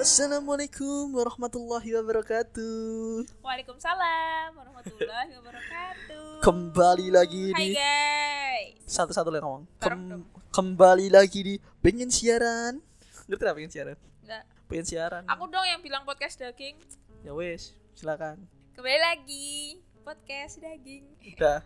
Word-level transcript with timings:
Assalamualaikum 0.00 1.12
warahmatullahi 1.12 1.92
wabarakatuh. 1.92 3.20
Waalaikumsalam 3.44 4.56
warahmatullahi 4.56 5.28
wabarakatuh. 5.36 6.40
Kembali 6.40 7.12
lagi 7.12 7.52
Hai 7.52 7.60
di 7.60 7.66
guys. 7.76 8.80
satu-satu 8.88 9.28
lagi 9.28 9.44
ngomong. 9.44 9.68
Kem- 9.76 10.24
kembali 10.56 11.12
lagi 11.12 11.40
di 11.44 11.54
pengen 11.84 12.08
siaran. 12.08 12.80
Ngerti 13.28 13.44
gak 13.44 13.56
pengen 13.60 13.68
siaran? 13.76 13.96
Enggak. 14.24 14.42
Pengen 14.72 14.86
siaran. 14.88 15.22
Aku 15.28 15.44
dong 15.52 15.68
yang 15.68 15.84
bilang 15.84 16.08
podcast 16.08 16.40
daging. 16.40 16.80
Ya 17.20 17.36
wes, 17.36 17.76
silakan. 17.92 18.40
Kembali 18.72 19.00
lagi 19.04 19.84
podcast 20.00 20.64
daging. 20.64 21.12
Udah. 21.36 21.60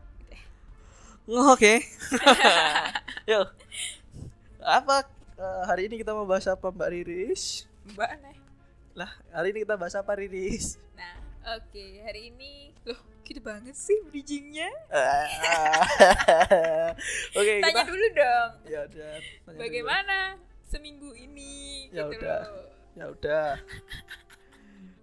Oke. 1.55 1.87
Yuk. 3.31 3.47
Apa 4.59 5.07
eh, 5.39 5.63
hari 5.71 5.87
ini 5.87 6.03
kita 6.03 6.11
mau 6.11 6.27
bahas 6.27 6.51
apa 6.51 6.75
Mbak 6.75 6.91
Riris? 6.99 7.71
Mbak 7.93 8.11
nih. 8.25 8.37
Lah, 8.97 9.11
hari 9.35 9.53
ini 9.53 9.59
kita 9.69 9.77
bahas 9.77 9.93
apa 9.99 10.17
Riris? 10.17 10.81
Nah, 10.97 11.21
oke 11.59 11.85
hari 12.07 12.33
ini 12.33 12.73
loh 12.89 12.97
gitu 13.25 13.41
banget 13.41 13.73
sih 13.77 13.97
bridgingnya. 14.09 14.69
Oke, 17.41 17.53
Tanya 17.65 17.73
kita 17.73 17.83
dulu 17.89 18.07
dong. 18.13 18.51
Ya 18.69 18.81
udah. 18.85 19.15
tanya 19.17 19.49
dulu. 19.49 19.61
Bagaimana 19.65 20.17
seminggu 20.69 21.11
ini? 21.17 21.89
Ya 21.89 22.05
gitu 22.13 22.21
udah. 22.21 22.41
loh. 22.45 22.69
Ya 22.95 23.05
udah. 23.09 23.49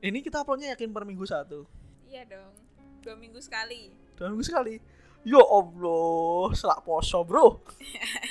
Ini 0.06 0.18
kita 0.22 0.46
uploadnya 0.46 0.78
yakin 0.78 0.94
per 0.94 1.04
minggu 1.06 1.26
satu. 1.26 1.66
Iya 2.06 2.30
dong. 2.30 2.54
Dua 3.02 3.18
minggu 3.18 3.42
sekali. 3.42 3.90
Dua 4.14 4.30
minggu 4.30 4.46
sekali. 4.46 4.78
Ya 5.26 5.42
Allah, 5.42 6.46
selak 6.58 6.82
poso 6.86 7.22
bro. 7.26 7.62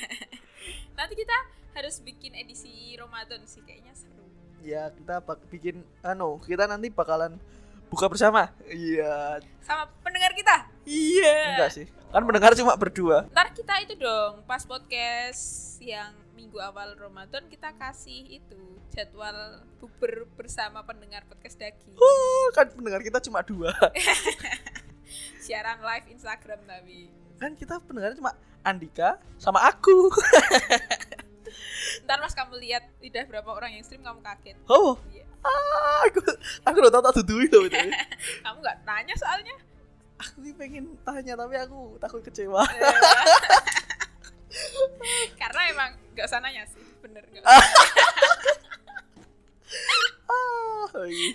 Nanti 0.99 1.15
kita 1.19 1.39
harus 1.75 2.03
bikin 2.03 2.35
edisi 2.35 2.95
Ramadan 2.99 3.43
sih 3.47 3.63
kayaknya 3.63 3.95
seru. 3.95 4.20
Ya 4.61 4.93
kita 4.93 5.25
bak 5.25 5.41
bikin, 5.49 5.81
anu, 6.05 6.37
kita 6.45 6.69
nanti 6.69 6.93
bakalan 6.93 7.41
buka 7.89 8.07
bersama. 8.07 8.53
Iya. 8.69 9.41
Sama 9.65 9.89
pendengar 10.05 10.31
kita. 10.37 10.69
Iya. 10.85 11.59
Enggak 11.59 11.71
sih. 11.75 11.87
Kan 12.11 12.27
pendengar 12.27 12.53
cuma 12.59 12.75
berdua. 12.75 13.27
Ntar 13.31 13.55
kita 13.55 13.75
itu 13.83 13.95
dong 13.99 14.43
pas 14.47 14.63
podcast 14.67 15.79
yang 15.83 16.11
minggu 16.35 16.59
awal 16.59 16.97
Ramadan 16.99 17.47
kita 17.47 17.71
kasih 17.77 18.41
itu 18.43 18.61
jadwal 18.91 19.63
buber 19.79 20.27
bersama 20.35 20.83
pendengar 20.83 21.23
podcast 21.29 21.55
daging 21.61 21.95
Oh, 22.01 22.51
kan 22.57 22.67
pendengar 22.73 23.05
kita 23.05 23.23
cuma 23.23 23.45
dua. 23.45 23.71
siaran 25.45 25.79
live 25.83 26.07
Instagram 26.11 26.61
tapi 26.67 27.11
Kan 27.41 27.57
kita 27.57 27.81
pendengarnya 27.81 28.19
cuma 28.21 28.33
Andika 28.61 29.17
sama 29.41 29.65
aku. 29.65 30.13
ntar 32.05 32.19
pas 32.19 32.33
kamu 32.33 32.55
lihat 32.61 32.83
udah 32.99 33.25
berapa 33.27 33.51
orang 33.51 33.71
yang 33.75 33.83
stream 33.85 34.01
kamu 34.01 34.21
kaget. 34.21 34.57
Oh, 34.67 34.99
Iya. 35.11 35.25
ah, 35.41 36.05
aku 36.05 36.21
aku 36.63 36.77
udah 36.79 36.93
tahu 36.93 37.03
tak 37.03 37.15
dudui 37.25 37.47
loh 37.49 37.65
itu. 37.65 37.79
kamu 38.45 38.57
nggak 38.61 38.79
nanya 38.85 39.15
soalnya. 39.17 39.57
Aku 40.21 40.45
ini 40.45 40.53
pengen 40.53 40.85
tanya 41.01 41.33
tapi 41.33 41.57
aku 41.57 41.97
takut 41.97 42.21
kecewa. 42.21 42.61
karena 45.41 45.61
emang 45.71 45.91
nggak 46.13 46.27
usah 46.27 46.43
nanya 46.43 46.67
sih 46.69 46.83
bener 47.01 47.23
nggak 47.25 47.43
Ah. 47.47 47.63
Ah, 50.91 51.07
iya. 51.07 51.33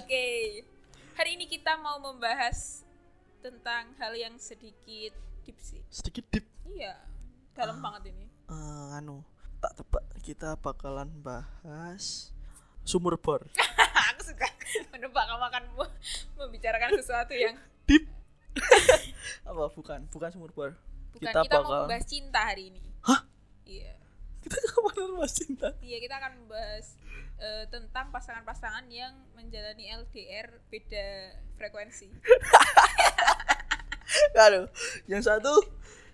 Oke. 0.00 0.26
Hari 1.14 1.30
ini 1.36 1.44
kita 1.44 1.76
mau 1.76 2.00
membahas 2.00 2.82
tentang 3.38 3.92
hal 4.00 4.16
yang 4.16 4.34
sedikit 4.40 5.12
deep 5.44 5.60
sih. 5.60 5.84
Sedikit 5.92 6.24
deep. 6.32 6.48
Iya 6.64 6.96
dalam 7.54 7.78
banget 7.78 8.10
ini 8.10 8.26
Eh, 8.44 8.88
anu 8.92 9.24
tak 9.58 9.80
tebak 9.80 10.04
kita 10.20 10.60
bakalan 10.60 11.08
bahas 11.20 12.28
sumur 12.84 13.16
bor. 13.16 13.40
Aku 14.12 14.20
suka 14.22 14.44
menebak 14.92 15.24
kamu 15.24 15.44
akan 15.48 15.62
me- 15.72 15.96
membicarakan 16.36 16.90
sesuatu 16.94 17.32
yang 17.32 17.56
deep 17.88 18.04
apa? 19.48 19.64
Bukan 19.72 20.04
bukan 20.12 20.28
sumur 20.28 20.52
bor. 20.52 20.76
Bukan 21.16 21.24
Kita 21.24 21.40
kita, 21.40 21.56
mau 21.58 21.64
bakal- 21.64 21.82
membahas 21.88 22.06
cinta 22.06 22.40
hari 22.44 22.68
ini. 22.68 22.82
Hah? 23.00 23.24
iya. 23.64 23.96
Kita 24.44 24.60
ke 24.68 24.76
mana 24.78 25.16
bahas 25.16 25.32
cinta? 25.32 25.68
Iya 25.80 25.96
kita 26.04 26.14
akan 26.20 26.32
membahas 26.44 26.86
eh, 27.40 27.64
tentang 27.72 28.12
pasangan-pasangan 28.12 28.84
yang 28.92 29.16
menjalani 29.32 29.88
LDR 29.88 30.60
beda 30.68 31.06
frekuensi. 31.56 32.12
Aduh 34.36 34.68
yang 35.08 35.24
satu 35.24 35.52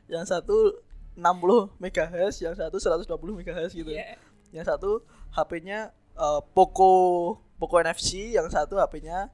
yang 0.06 0.22
satu 0.22 0.78
60 1.16 1.70
MHz 1.78 2.42
yang 2.42 2.54
satu 2.54 2.78
120 2.78 3.42
MHz 3.42 3.74
gitu. 3.74 3.90
Iya. 3.90 4.16
yang 4.50 4.66
satu 4.66 5.02
HP-nya 5.30 5.94
eh, 6.18 6.40
Poco 6.54 6.90
Poco 7.54 7.76
NFC 7.78 8.34
yang 8.34 8.50
satu 8.50 8.78
HP-nya 8.80 9.30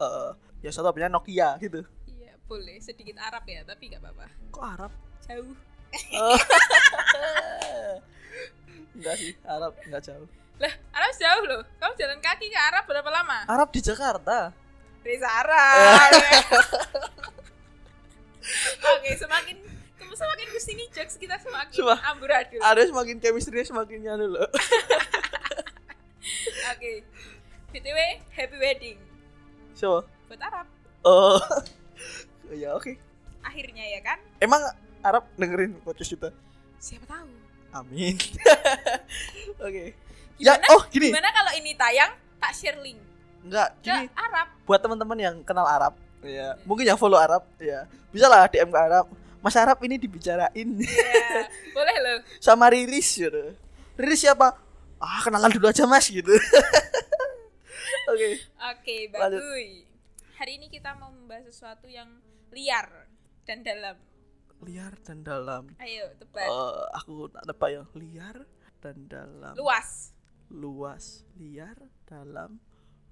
eh 0.00 0.30
yang 0.60 0.72
satu 0.74 0.92
HP-nya 0.92 1.08
Nokia 1.08 1.56
gitu. 1.60 1.80
Iya 2.08 2.36
boleh. 2.44 2.76
Sedikit 2.82 3.16
Arab 3.20 3.44
ya 3.48 3.64
tapi 3.64 3.88
nggak 3.88 4.02
apa-apa. 4.04 4.26
Kok 4.52 4.64
Arab? 4.64 4.92
Jauh. 5.24 5.54
Enggak 8.96 9.14
sih 9.16 9.32
Arab 9.46 9.72
enggak 9.86 10.02
jauh. 10.04 10.28
Lah 10.60 10.72
Arab 10.92 11.12
jauh 11.16 11.44
loh. 11.48 11.62
Kamu 11.80 11.94
jalan 11.96 12.20
kaki 12.20 12.52
ke 12.52 12.58
Arab 12.58 12.84
berapa 12.84 13.08
lama? 13.08 13.48
Arab 13.48 13.68
di 13.72 13.80
Jakarta. 13.80 14.52
Reza 15.00 15.28
Arab. 15.40 16.12
Oke 18.92 19.10
semakin 19.16 19.56
kamu 20.00 20.14
semakin 20.14 20.46
ke 20.48 20.58
sini 20.58 20.84
jokes 20.90 21.14
kita 21.14 21.36
semakin 21.36 21.76
Sumpah. 21.76 21.98
amburadul. 22.08 22.58
ada 22.58 22.80
semakin 22.82 23.16
chemistry 23.16 23.60
semakin 23.60 23.96
nyanu 24.00 24.26
loh. 24.30 24.48
Oke. 26.72 27.04
Btw 27.70 27.98
happy 28.30 28.56
wedding. 28.56 28.98
So 29.72 30.04
buat 30.26 30.40
Arab. 30.40 30.66
Oh. 31.02 31.40
Ya 32.50 32.74
oke. 32.74 32.98
Akhirnya 33.40 33.86
ya 33.86 34.02
kan? 34.02 34.18
Emang 34.42 34.58
Arab 35.00 35.22
dengerin 35.38 35.78
podcast 35.80 36.10
kita? 36.10 36.28
Siapa 36.76 37.06
tahu. 37.06 37.30
Amin. 37.70 38.18
Oke. 39.62 39.94
Ya 40.34 40.58
Gimana- 40.58 40.66
oh 40.74 40.82
gini. 40.90 41.14
Gimana 41.14 41.30
kalau 41.30 41.52
ini 41.54 41.78
tayang 41.78 42.10
tak 42.36 42.50
share 42.50 42.82
link 42.82 42.98
enggak 43.46 43.70
ke 43.78 43.86
gini. 43.86 44.10
Arab. 44.12 44.50
Buat 44.66 44.82
teman-teman 44.82 45.14
yang 45.14 45.36
kenal 45.46 45.62
Arab 45.62 45.94
ya. 46.26 46.58
Mungkin 46.66 46.84
yang 46.84 46.98
follow 46.98 47.16
Arab 47.16 47.46
ya. 47.56 47.86
Bisa 48.10 48.26
lah 48.26 48.50
DM 48.50 48.66
ke 48.66 48.80
Arab 48.82 49.06
Mas 49.40 49.56
Arab 49.56 49.80
ini 49.84 49.96
dibicarain. 49.96 50.68
Ya 50.80 51.40
boleh 51.76 51.96
loh. 52.00 52.18
Sama 52.40 52.68
Riris 52.68 53.16
gitu. 53.16 53.56
Riris 53.96 54.20
siapa? 54.20 54.56
Ah 55.00 55.20
kenalan 55.24 55.48
dulu 55.52 55.72
aja 55.72 55.88
mas 55.88 56.08
gitu. 56.08 56.30
Oke. 58.12 58.28
Oke 58.60 58.96
bagus 59.08 59.44
hari 60.40 60.56
ini 60.56 60.72
kita 60.72 60.96
mau 60.96 61.12
membahas 61.12 61.52
sesuatu 61.52 61.84
yang 61.84 62.08
liar 62.48 62.88
dan 63.44 63.60
dalam. 63.60 64.00
Liar 64.64 64.96
dan 65.04 65.20
dalam. 65.20 65.68
Ayo 65.76 66.16
tebak. 66.16 66.48
Eh, 66.48 66.84
aku 66.96 67.28
tak 67.28 67.44
tebak 67.44 67.68
ya. 67.68 67.82
Liar 67.92 68.36
dan 68.80 68.96
dalam. 69.04 69.52
Luas. 69.52 70.16
Luas. 70.48 71.28
Liar 71.36 71.76
dalam 72.08 72.56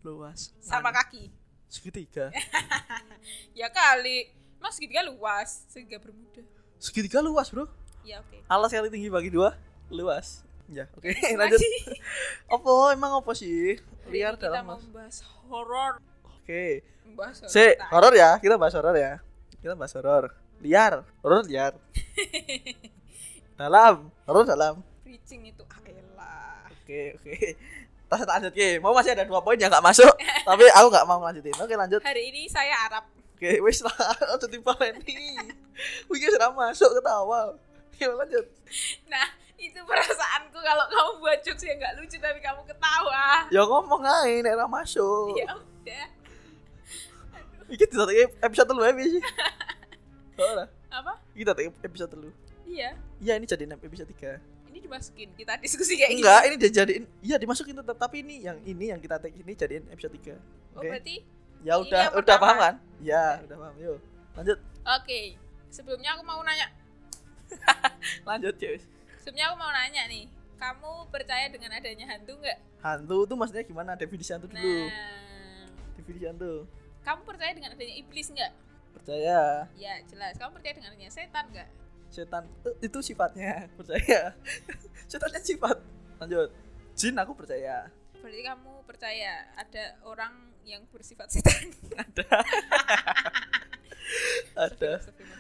luas. 0.01 0.57
Sama 0.65 0.89
Anu, 0.89 0.97
kaki. 1.05 1.25
Segitiga. 1.69 2.33
Ya 3.53 3.69
kali 3.69 4.33
mas 4.59 4.75
segitiga 4.75 5.03
luas 5.07 5.65
segitiga 5.71 5.99
bermuda. 6.03 6.43
Segitiga 6.79 7.19
luas 7.23 7.49
bro. 7.51 7.67
Ya 8.07 8.23
oke. 8.23 8.39
Alas 8.47 8.71
kali 8.71 8.91
tinggi 8.91 9.11
bagi 9.11 9.31
dua 9.31 9.55
luas. 9.91 10.43
Ya 10.69 10.87
oke 10.95 11.11
lanjut. 11.41 11.59
Masih. 11.59 11.99
apa 12.47 12.73
emang 12.95 13.13
apa 13.19 13.33
sih? 13.35 13.79
Liar 14.11 14.37
kita 14.37 14.53
dalam 14.53 14.67
mau 14.67 14.77
luas 14.77 14.85
membahas 14.87 15.17
horor. 15.49 15.93
Oke. 16.43 16.83
Membahas 17.07 17.37
horor. 17.43 17.51
si 17.51 17.65
horor 17.91 18.13
ya 18.15 18.31
kita 18.39 18.55
bahas 18.61 18.75
horor 18.75 18.97
ya. 18.99 19.13
Kita 19.59 19.75
bahas 19.75 19.95
horor. 19.97 20.25
Liar 20.59 21.07
horor 21.23 21.43
liar. 21.47 21.73
Dalam 23.59 24.07
horor 24.23 24.47
dalam. 24.47 24.87
Preaching 25.03 25.51
itu 25.51 25.67
ah 25.67 25.83
elah 25.83 26.63
oke 26.71 27.03
oke. 27.19 27.35
Tas 28.09 28.23
lanjut 28.23 28.55
ke 28.55 28.79
mau 28.79 28.95
masih 28.95 29.13
ada 29.19 29.27
dua 29.27 29.43
poin 29.43 29.59
yang 29.59 29.69
nggak 29.69 29.85
masuk 29.85 30.09
tapi 30.49 30.65
aku 30.73 30.87
nggak 30.89 31.07
mau 31.11 31.19
lanjutin 31.19 31.59
oke 31.59 31.75
lanjut. 31.75 32.01
Hari 32.07 32.23
ini 32.31 32.47
saya 32.47 32.73
Arab 32.87 33.18
oke 33.39 33.51
wis 33.71 33.79
lah 33.87 33.95
aja 34.35 34.47
timpaleni 34.51 35.39
wih 36.11 36.19
sudah 36.27 36.51
masuk 36.51 36.91
ketawa. 36.99 37.55
Oke 37.95 38.03
lanjut. 38.03 38.47
Nah 39.07 39.27
itu 39.55 39.79
perasaanku 39.79 40.59
kalau 40.59 40.85
kamu 40.91 41.13
buat 41.23 41.39
jokes 41.47 41.63
yang 41.63 41.79
nggak 41.79 41.95
lucu 42.03 42.19
tapi 42.19 42.43
kamu 42.43 42.67
ketawa. 42.67 43.47
Ya 43.55 43.63
ngomong 43.63 44.03
aja 44.03 44.43
nek 44.43 44.67
masuk. 44.67 45.39
Ya 45.39 45.55
udah. 45.55 46.07
Iki 47.71 47.85
tidak 47.87 48.35
episode 48.43 48.75
lu 48.75 48.83
ya 48.83 48.93
sih 49.07 49.23
ora. 50.39 50.67
Apa? 50.91 51.13
Kita 51.31 51.55
episode 51.87 52.15
lu 52.19 52.35
iya. 52.67 52.99
Iya 53.23 53.39
ini 53.39 53.47
jadi 53.47 53.65
episode 53.67 54.11
3 54.15 54.59
ini 54.69 54.79
dimasukin 54.87 55.29
kita 55.35 55.59
diskusi 55.59 55.99
kayak 55.99 56.13
enggak 56.15 56.41
ini 56.47 56.57
dijadiin 56.61 57.05
iya 57.19 57.37
dimasukin 57.41 57.75
tetap 57.83 57.99
tapi 57.99 58.23
ini 58.23 58.47
yang 58.47 58.63
ini 58.63 58.95
yang 58.95 59.01
kita 59.03 59.19
take 59.19 59.35
ini 59.35 59.53
jadiin 59.59 59.85
episode 59.91 60.15
3 60.15 60.23
gini 60.23 60.79
oh 60.79 60.83
berarti 60.87 61.17
ya 61.67 61.75
udah 61.79 62.03
udah 62.19 62.37
paham 62.39 62.57
kan 62.59 62.75
ya 63.03 63.43
udah 63.47 63.57
paham 63.57 63.75
yuk 63.79 63.99
lanjut 64.39 64.59
oke 64.87 65.21
sebelumnya 65.69 66.11
aku 66.15 66.23
mau 66.23 66.41
nanya 66.43 66.67
lanjut 68.29 68.55
cuy 68.57 68.79
sebelumnya 69.19 69.45
aku 69.51 69.57
mau 69.59 69.71
nanya 69.75 70.03
nih 70.07 70.25
kamu 70.59 70.91
percaya 71.15 71.47
dengan 71.49 71.71
adanya 71.79 72.05
hantu 72.11 72.35
nggak? 72.35 72.59
Hantu 72.83 73.19
tuh 73.31 73.37
maksudnya 73.39 73.63
gimana? 73.63 73.95
Definisi 73.95 74.35
hantu 74.35 74.51
dulu. 74.51 74.91
Nah, 74.91 75.71
Definisi 75.95 76.27
hantu. 76.27 76.67
kamu 77.07 77.21
percaya 77.25 77.55
dengan 77.55 77.71
adanya 77.73 77.95
iblis 77.95 78.27
nggak? 78.35 78.53
Percaya. 78.99 79.71
Ya 79.79 79.95
jelas. 80.11 80.35
Kamu 80.37 80.59
percaya 80.59 80.75
dengan 80.77 80.91
adanya 80.93 81.11
setan 81.15 81.47
nggak? 81.55 81.69
Setan 82.11 82.43
eh, 82.67 82.75
itu 82.83 82.99
sifatnya, 83.01 83.65
percaya. 83.79 84.35
Setannya 85.07 85.41
sifat. 85.41 85.79
Lanjut. 86.19 86.51
Jin 86.99 87.15
aku 87.15 87.33
percaya. 87.39 87.87
Berarti 88.19 88.43
kamu 88.43 88.73
percaya 88.83 89.47
ada 89.55 89.85
orang 90.03 90.51
yang 90.67 90.83
bersifat 90.91 91.31
setan? 91.31 91.71
Ada. 92.03 92.27
Ada. 94.69 94.93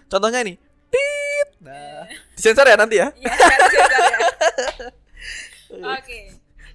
Contohnya 0.06 0.40
ini. 0.46 0.54
Tit. 0.88 1.48
Nah, 1.60 2.06
disensor 2.32 2.64
ya 2.64 2.76
nanti 2.78 2.96
ya. 3.02 3.10
Iya, 3.18 3.34
setan 3.68 4.00
ya. 4.02 4.18
Oke. 5.98 6.20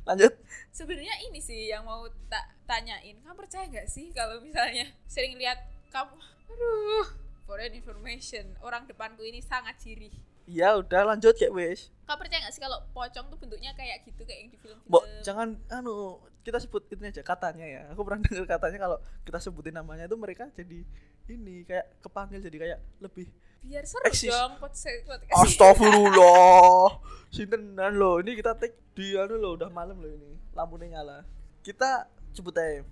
Lanjut. 0.03 0.33
Sebenarnya 0.73 1.15
ini 1.29 1.39
sih 1.39 1.69
yang 1.71 1.85
mau 1.87 2.05
tak 2.27 2.45
tanyain. 2.67 3.15
Kamu 3.21 3.37
percaya 3.37 3.65
nggak 3.69 3.87
sih 3.87 4.11
kalau 4.11 4.41
misalnya 4.41 4.89
sering 5.05 5.37
lihat 5.37 5.61
kamu, 5.93 6.17
aduh, 6.49 7.07
for 7.45 7.61
your 7.61 7.69
information, 7.71 8.57
orang 8.65 8.89
depanku 8.89 9.21
ini 9.21 9.39
sangat 9.39 9.77
cirih. 9.79 10.13
Ya 10.43 10.75
udah 10.75 11.15
lanjut 11.15 11.33
kayak 11.39 11.53
wes. 11.55 11.87
Kamu 12.03 12.19
percaya 12.19 12.43
nggak 12.43 12.53
sih 12.53 12.59
kalau 12.59 12.83
pocong 12.91 13.25
tuh 13.31 13.37
bentuknya 13.39 13.71
kayak 13.79 14.03
gitu 14.03 14.27
kayak 14.27 14.39
yang 14.43 14.49
di 14.51 14.57
film-film? 14.59 14.91
Mbok, 14.91 15.03
jangan 15.23 15.47
anu 15.71 16.19
kita 16.43 16.59
sebut 16.59 16.83
itu 16.91 16.99
aja 16.99 17.23
katanya 17.23 17.63
ya. 17.63 17.81
Aku 17.95 18.03
pernah 18.03 18.19
dengar 18.27 18.45
katanya 18.59 18.77
kalau 18.83 18.97
kita 19.23 19.39
sebutin 19.39 19.75
namanya 19.79 20.03
itu 20.11 20.19
mereka 20.19 20.51
jadi 20.51 20.83
ini 21.31 21.63
kayak 21.63 22.03
kepanggil 22.03 22.43
jadi 22.43 22.57
kayak 22.59 22.79
lebih 22.99 23.31
Biar 23.63 23.87
seru 23.87 24.03
Eksis. 24.03 24.27
dong 24.27 24.59
podcast. 24.59 25.07
Astagfirullah. 25.31 26.99
Sintenan 27.31 27.95
loh. 27.95 28.19
Ini 28.19 28.35
kita 28.35 28.59
take 28.59 28.75
di 28.91 29.15
anu 29.15 29.39
loh 29.39 29.55
udah 29.55 29.71
malam 29.71 29.95
loh 30.03 30.11
ini. 30.11 30.35
Lampunya 30.51 30.99
nyala. 30.99 31.23
Kita 31.63 32.11
sebut 32.35 32.51
aja 32.59 32.83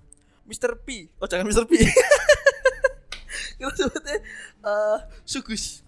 Mr. 0.48 0.80
P. 0.80 1.12
Oh 1.20 1.28
jangan 1.28 1.44
Mr. 1.44 1.68
P. 1.68 1.76
kita 3.60 3.72
sebutnya 3.76 4.18
eh 4.64 4.98
Sugus. 5.28 5.84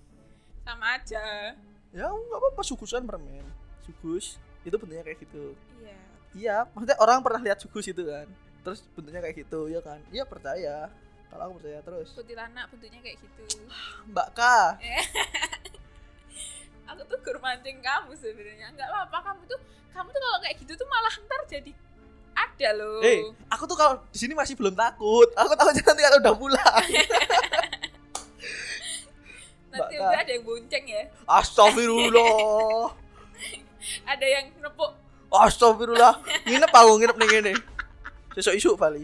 Sama 0.64 0.96
aja. 0.96 1.54
Ya 1.94 2.06
nggak 2.10 2.40
apa-apa 2.40 2.62
Sugus 2.66 2.92
kan 2.92 3.06
permen. 3.06 3.46
Sugus 3.84 4.40
itu 4.64 4.76
bentuknya 4.80 5.04
kayak 5.04 5.20
gitu. 5.22 5.54
Iya. 5.84 5.98
Iya, 6.34 6.56
maksudnya 6.74 6.98
orang 6.98 7.22
pernah 7.22 7.42
lihat 7.44 7.60
Sugus 7.60 7.86
itu 7.86 8.04
kan. 8.08 8.26
Terus 8.64 8.80
bentuknya 8.96 9.22
kayak 9.22 9.36
gitu, 9.44 9.68
ya 9.70 9.84
kan? 9.84 10.00
Iya 10.10 10.24
percaya. 10.24 10.88
Kalau 11.30 11.44
aku 11.50 11.54
percaya 11.60 11.80
terus. 11.84 12.10
Kuntilanak 12.16 12.66
bentuknya 12.72 13.00
kayak 13.04 13.18
gitu. 13.20 13.44
Mbak 14.12 14.28
K. 14.34 14.42
Aku 16.94 17.02
tuh 17.10 17.18
gur 17.26 17.38
mancing 17.42 17.82
kamu 17.82 18.12
sebenarnya. 18.16 18.70
Enggak 18.70 18.88
apa-apa 18.92 19.34
kamu 19.34 19.42
tuh 19.50 19.60
kamu 19.94 20.08
tuh 20.10 20.22
kalau 20.22 20.40
kayak 20.42 20.56
gitu 20.62 20.74
tuh 20.78 20.88
malah 20.90 21.14
ntar 21.26 21.42
jadi 21.50 21.72
ada 22.34 22.70
loh. 22.80 23.02
Eh, 23.04 23.20
aku 23.52 23.64
tuh 23.66 23.78
kalau 23.78 24.00
di 24.10 24.18
sini 24.18 24.34
masih 24.38 24.56
belum 24.56 24.78
takut. 24.78 25.30
Aku 25.36 25.54
takutnya 25.58 25.84
nanti 25.84 26.04
kalau 26.06 26.18
udah 26.22 26.36
pulang. 26.38 26.86
Nanti 29.74 29.96
Mbak 29.98 30.06
udah 30.06 30.20
ada 30.22 30.32
yang 30.32 30.44
bonceng 30.46 30.86
ya. 30.86 31.04
Astagfirullah. 31.26 32.94
Ada 34.16 34.24
yang 34.24 34.46
nepuk 34.64 34.92
Astagfirullah. 35.34 36.22
Nginep 36.46 36.72
aku 36.72 36.92
nginep 37.02 37.18
nih 37.18 37.28
gini. 37.28 37.54
Besok 38.38 38.54
isu 38.54 38.78
Bali. 38.78 39.02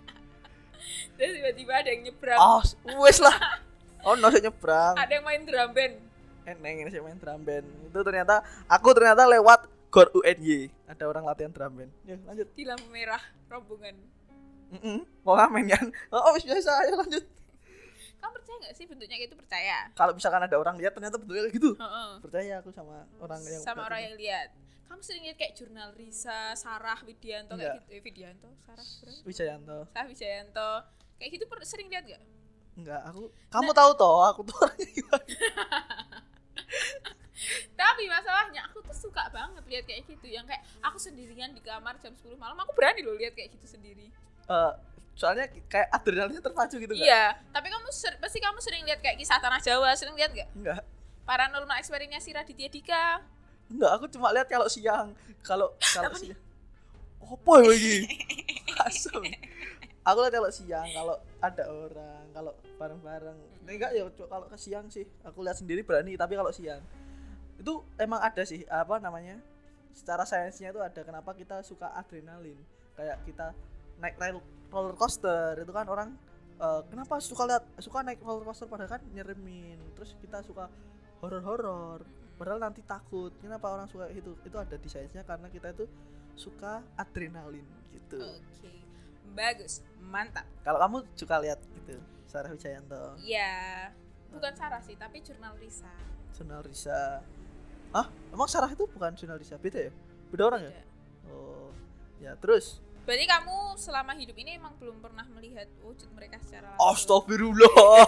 terus 1.20 1.32
tiba-tiba 1.36 1.72
ada 1.76 1.88
yang 1.92 2.02
nyebrang. 2.08 2.38
Ah, 2.40 2.62
wes 3.04 3.18
lah. 3.20 3.36
Oh, 4.08 4.16
no 4.16 4.32
saya 4.32 4.48
nyebrang. 4.48 4.94
Ada 4.96 5.12
yang 5.20 5.24
main 5.28 5.42
drum 5.44 5.70
band. 5.76 5.94
Eneng 6.48 6.76
ini 6.80 6.88
saya 6.88 7.04
main 7.04 7.18
drum 7.20 7.40
band. 7.44 7.66
Itu 7.92 8.00
ternyata 8.00 8.40
aku 8.66 8.88
ternyata 8.96 9.28
lewat 9.28 9.68
Gor 9.92 10.08
UNY. 10.16 10.72
Ada 10.88 11.04
orang 11.04 11.28
latihan 11.28 11.52
drum 11.52 11.72
band. 11.76 11.92
Ya, 12.08 12.16
lanjut. 12.24 12.48
di 12.56 12.64
lampu 12.64 12.88
merah 12.88 13.20
rombongan. 13.52 13.96
Mm 14.68 15.00
Mau 15.24 15.36
ngamen 15.36 15.64
kan? 15.68 15.84
Oh, 16.08 16.32
wis 16.36 16.48
biasa. 16.48 16.88
Ayo 16.88 17.04
lanjut. 17.04 17.24
Kamu 18.18 18.32
percaya 18.34 18.56
nggak 18.62 18.74
sih 18.74 18.84
bentuknya 18.90 19.16
kayak 19.18 19.30
itu 19.30 19.38
percaya? 19.38 19.78
Kalau 19.94 20.12
misalkan 20.12 20.42
ada 20.42 20.56
orang 20.58 20.76
lihat 20.76 20.92
ternyata 20.94 21.16
bentuknya 21.18 21.42
kayak 21.46 21.56
gitu. 21.56 21.70
Heeh. 21.78 22.10
Percaya 22.22 22.54
aku 22.60 22.70
sama 22.74 23.06
orang 23.22 23.40
yang 23.46 23.60
Sama 23.62 23.80
orang 23.86 24.00
yang 24.02 24.14
lihat. 24.18 24.48
Kamu 24.88 25.00
sering 25.04 25.22
lihat 25.28 25.36
kayak 25.36 25.54
jurnal 25.54 25.92
Risa, 25.92 26.56
Sarah 26.56 26.98
Widianto 27.04 27.54
Enggak. 27.54 27.84
kayak 27.84 27.84
gitu. 27.84 27.90
Eh, 27.92 28.00
Widianto, 28.02 28.48
Sarah, 28.64 28.86
berapa? 28.86 29.20
Wijayanto. 29.28 29.78
Sarah 29.92 30.08
Wijayanto. 30.08 30.70
Kayak 31.20 31.30
gitu 31.34 31.44
sering 31.62 31.88
lihat 31.92 32.04
gak? 32.08 32.22
Enggak, 32.78 33.02
aku 33.10 33.22
kamu 33.50 33.70
tahu 33.74 33.90
toh, 33.98 34.22
aku 34.22 34.40
tuh 34.46 34.54
orangnya 34.62 34.86
gimana. 34.94 35.26
Tapi 37.78 38.02
masalahnya 38.10 38.60
aku 38.70 38.82
tuh 38.86 38.94
suka 38.94 39.26
banget 39.30 39.62
lihat 39.66 39.84
kayak 39.86 40.02
gitu 40.06 40.26
yang 40.30 40.46
kayak 40.46 40.62
aku 40.82 40.98
sendirian 40.98 41.50
di 41.54 41.62
kamar 41.62 41.98
jam 41.98 42.14
10 42.14 42.34
malam 42.38 42.58
aku 42.58 42.74
berani 42.74 43.02
loh 43.02 43.14
lihat 43.18 43.34
kayak 43.34 43.54
gitu 43.54 43.66
sendiri. 43.78 44.10
Eh, 44.46 44.72
soalnya 45.18 45.50
kayak 45.66 45.90
adrenalinnya 45.90 46.38
terpacu 46.38 46.78
gitu 46.78 46.94
kan? 46.94 47.02
Iya, 47.02 47.34
tapi 47.50 47.66
kamu 47.74 47.90
ser- 47.90 48.14
pasti 48.22 48.38
kamu 48.38 48.62
sering 48.62 48.86
lihat 48.86 49.02
kayak 49.02 49.18
kisah 49.18 49.42
tanah 49.42 49.58
Jawa, 49.58 49.90
sering 49.98 50.14
lihat 50.14 50.30
gak? 50.30 50.46
Enggak. 50.54 50.86
Paranormal 51.26 51.74
experience 51.82 52.22
si 52.22 52.30
Raditya 52.30 52.70
Dika. 52.70 53.18
Enggak, 53.66 53.90
aku 53.98 54.06
cuma 54.14 54.30
lihat 54.30 54.46
kalau 54.46 54.70
siang. 54.70 55.10
Kalau 55.42 55.74
kalau 55.98 56.14
siang. 56.14 56.38
Apa 57.18 57.52
ya 57.58 57.66
lagi? 57.66 57.96
Asam. 58.86 59.22
Aku 60.06 60.18
lihat 60.22 60.34
kalau 60.38 60.50
siang, 60.54 60.86
kalau 60.94 61.16
ada 61.42 61.64
orang, 61.66 62.24
kalau 62.30 62.52
bareng-bareng. 62.78 63.38
Nah, 63.66 63.72
enggak 63.74 63.90
ya 63.98 64.06
kalau 64.30 64.46
ke 64.46 64.56
siang 64.56 64.86
sih. 64.86 65.02
Aku 65.26 65.42
lihat 65.42 65.58
sendiri 65.58 65.82
berani, 65.82 66.14
tapi 66.14 66.38
kalau 66.38 66.54
siang 66.54 66.80
itu 67.58 67.82
emang 67.98 68.22
ada 68.22 68.46
sih 68.46 68.62
apa 68.70 69.02
namanya? 69.02 69.42
Secara 69.90 70.22
sainsnya 70.22 70.70
itu 70.70 70.78
ada 70.78 71.02
kenapa 71.02 71.34
kita 71.34 71.58
suka 71.66 71.90
adrenalin. 71.90 72.54
Kayak 72.94 73.18
kita 73.26 73.50
naik 73.98 74.14
rail 74.14 74.38
roller 74.68 74.94
coaster. 74.96 75.58
Itu 75.60 75.72
kan 75.72 75.86
orang 75.88 76.08
eh, 76.58 76.80
kenapa 76.88 77.20
suka 77.20 77.44
lihat 77.48 77.64
suka 77.80 78.02
naik 78.04 78.20
roller 78.22 78.44
coaster 78.44 78.68
padahal 78.68 78.98
kan 78.98 79.02
nyeremin. 79.12 79.78
Terus 79.96 80.14
kita 80.20 80.40
suka 80.44 80.68
horor-horor. 81.20 82.04
Padahal 82.38 82.62
nanti 82.62 82.80
takut. 82.86 83.34
Kenapa 83.42 83.74
orang 83.74 83.90
suka 83.90 84.06
itu? 84.14 84.38
Itu 84.46 84.56
ada 84.58 84.78
di 84.78 84.86
sainsnya 84.86 85.26
karena 85.26 85.50
kita 85.50 85.74
itu 85.74 85.90
suka 86.38 86.86
adrenalin 86.94 87.66
gitu. 87.90 88.22
Oke. 88.22 88.70
Bagus, 89.28 89.84
mantap. 90.00 90.48
kalau 90.64 90.80
kamu 90.80 90.96
suka 91.12 91.36
lihat 91.38 91.60
gitu 91.76 92.00
Sarah 92.24 92.48
Wijayanto? 92.48 93.18
Iya. 93.20 93.90
Bukan 94.32 94.52
Sarah 94.56 94.80
sih, 94.80 94.96
tapi 94.96 95.20
jurnal 95.20 95.52
Risa. 95.60 95.90
jurnal 96.32 96.64
Risa. 96.64 97.20
Ah 97.92 98.06
emang 98.32 98.48
Sarah 98.48 98.70
itu 98.72 98.88
bukan 98.88 99.12
jurnal 99.18 99.36
Risa? 99.36 99.60
Beda 99.60 99.88
ya? 99.88 99.92
Beda 100.32 100.42
orang 100.48 100.60
ya? 100.64 100.72
Beda. 100.72 100.82
oh. 101.28 101.68
Ya 102.20 102.32
terus 102.40 102.80
Berarti 103.08 103.24
kamu 103.24 103.56
selama 103.80 104.12
hidup 104.20 104.36
ini 104.36 104.60
emang 104.60 104.76
belum 104.76 105.00
pernah 105.00 105.24
melihat 105.32 105.64
wujud 105.80 106.12
mereka 106.12 106.36
secara 106.44 106.76
langsung. 106.76 106.92
Astagfirullah. 106.92 108.04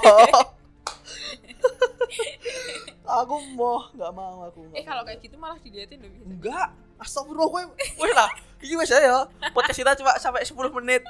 Aku 3.25 3.35
mau 3.57 3.80
nggak 3.97 4.12
mau 4.12 4.45
aku 4.45 4.61
nggak 4.69 4.76
Eh 4.76 4.85
kalau 4.85 5.02
kayak 5.09 5.25
gitu 5.25 5.40
malah 5.40 5.57
diliatin 5.57 6.04
loh 6.04 6.12
biasanya. 6.12 6.37
enggak 6.37 6.69
Astagfirullah 7.00 7.49
gue 7.49 7.62
Weh 7.97 8.12
lah. 8.12 8.28
Ini 8.61 8.76
wes 8.76 8.92
ya. 8.92 9.25
Podcast 9.57 9.80
kita 9.80 9.97
cuma 9.97 10.12
sampai 10.21 10.45
10 10.45 10.52
menit. 10.76 11.00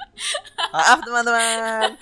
Maaf 0.71 1.03
teman-teman. 1.03 1.99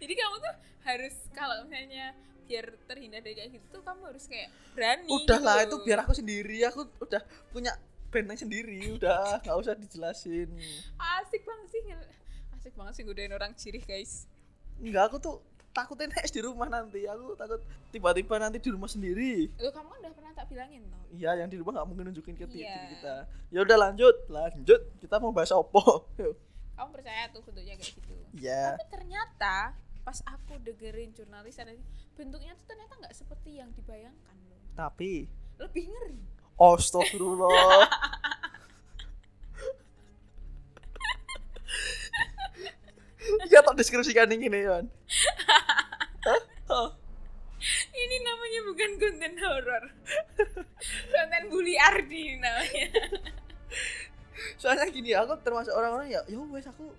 Jadi 0.00 0.12
kamu 0.16 0.34
tuh 0.40 0.54
harus 0.88 1.14
kalau 1.36 1.60
misalnya 1.68 2.16
biar 2.48 2.72
terhindar 2.88 3.20
dari 3.20 3.36
kayak 3.36 3.52
gitu 3.60 3.66
tuh 3.68 3.82
kamu 3.84 4.08
harus 4.08 4.24
kayak 4.24 4.48
berani. 4.72 5.12
Udah 5.12 5.38
gitu 5.44 5.60
itu 5.68 5.76
biar 5.84 5.98
aku 6.08 6.16
sendiri. 6.16 6.64
Aku 6.72 6.88
udah 7.04 7.20
punya 7.52 7.76
benteng 8.12 8.36
sendiri 8.36 8.92
Udah 8.94 9.40
nggak 9.40 9.56
usah 9.56 9.72
dijelasin 9.74 10.52
asik 10.94 11.42
banget 11.42 11.68
sih 11.68 11.82
asik 12.54 12.72
banget 12.76 12.94
sih 12.94 13.02
godain 13.02 13.32
orang 13.32 13.56
cirih 13.56 13.82
guys. 13.82 14.28
Enggak 14.78 15.08
aku 15.08 15.16
tuh 15.18 15.36
takutnya 15.72 16.06
next 16.14 16.30
di 16.30 16.40
rumah 16.40 16.68
nanti 16.68 17.08
Aku 17.08 17.32
takut 17.34 17.64
tiba-tiba 17.88 18.36
nanti 18.36 18.60
di 18.60 18.68
rumah 18.68 18.86
sendiri 18.86 19.48
Lo 19.56 19.72
kamu 19.72 19.88
kan 19.88 19.98
udah 19.98 20.12
pernah 20.12 20.32
tak 20.32 20.46
bilangin 20.46 20.84
tau. 20.86 21.00
Iya 21.10 21.40
yang 21.40 21.48
di 21.48 21.56
rumah 21.56 21.72
nggak 21.74 21.86
mungkin 21.88 22.04
nunjukin 22.12 22.36
ke 22.36 22.44
Iya. 22.52 22.92
kita 22.92 23.14
Ya 23.48 23.60
udah 23.64 23.76
lanjut 23.80 24.14
Lanjut 24.28 24.80
Kita 25.00 25.16
mau 25.16 25.32
bahas 25.32 25.50
opo. 25.50 26.12
Kamu 26.76 26.88
percaya 26.92 27.28
tuh 27.32 27.40
bentuknya 27.40 27.76
kayak 27.76 27.92
gitu. 27.96 28.14
Iya 28.36 28.76
Tapi 28.76 28.86
ternyata 28.90 29.56
pas 30.02 30.18
aku 30.26 30.58
dengerin 30.60 31.14
jurnalis 31.14 31.56
ada 31.56 31.72
bentuknya 32.12 32.52
tuh 32.54 32.66
ternyata 32.68 32.92
nggak 32.98 33.14
seperti 33.14 33.58
yang 33.58 33.70
dibayangkan 33.72 34.36
loh. 34.46 34.60
Tapi 34.74 35.30
Lebih 35.56 35.84
ngeri. 35.88 36.20
Astagfirullah 36.62 37.90
Ya 43.48 43.62
tak 43.62 43.74
deskripsikan 43.74 44.30
ini 44.30 44.46
nih 44.46 44.62
Yon 44.66 44.84
Ini 47.92 48.16
namanya 48.18 48.60
bukan 48.66 48.90
konten 48.98 49.34
horor. 49.38 49.84
konten 51.12 51.42
bully 51.46 51.74
Ardi 51.78 52.34
namanya. 52.38 52.86
soalnya 54.58 54.90
gini 54.90 55.14
aku 55.14 55.38
termasuk 55.42 55.70
orang-orang 55.70 56.10
ya 56.10 56.20
ya 56.26 56.38
wes 56.50 56.66
aku 56.66 56.90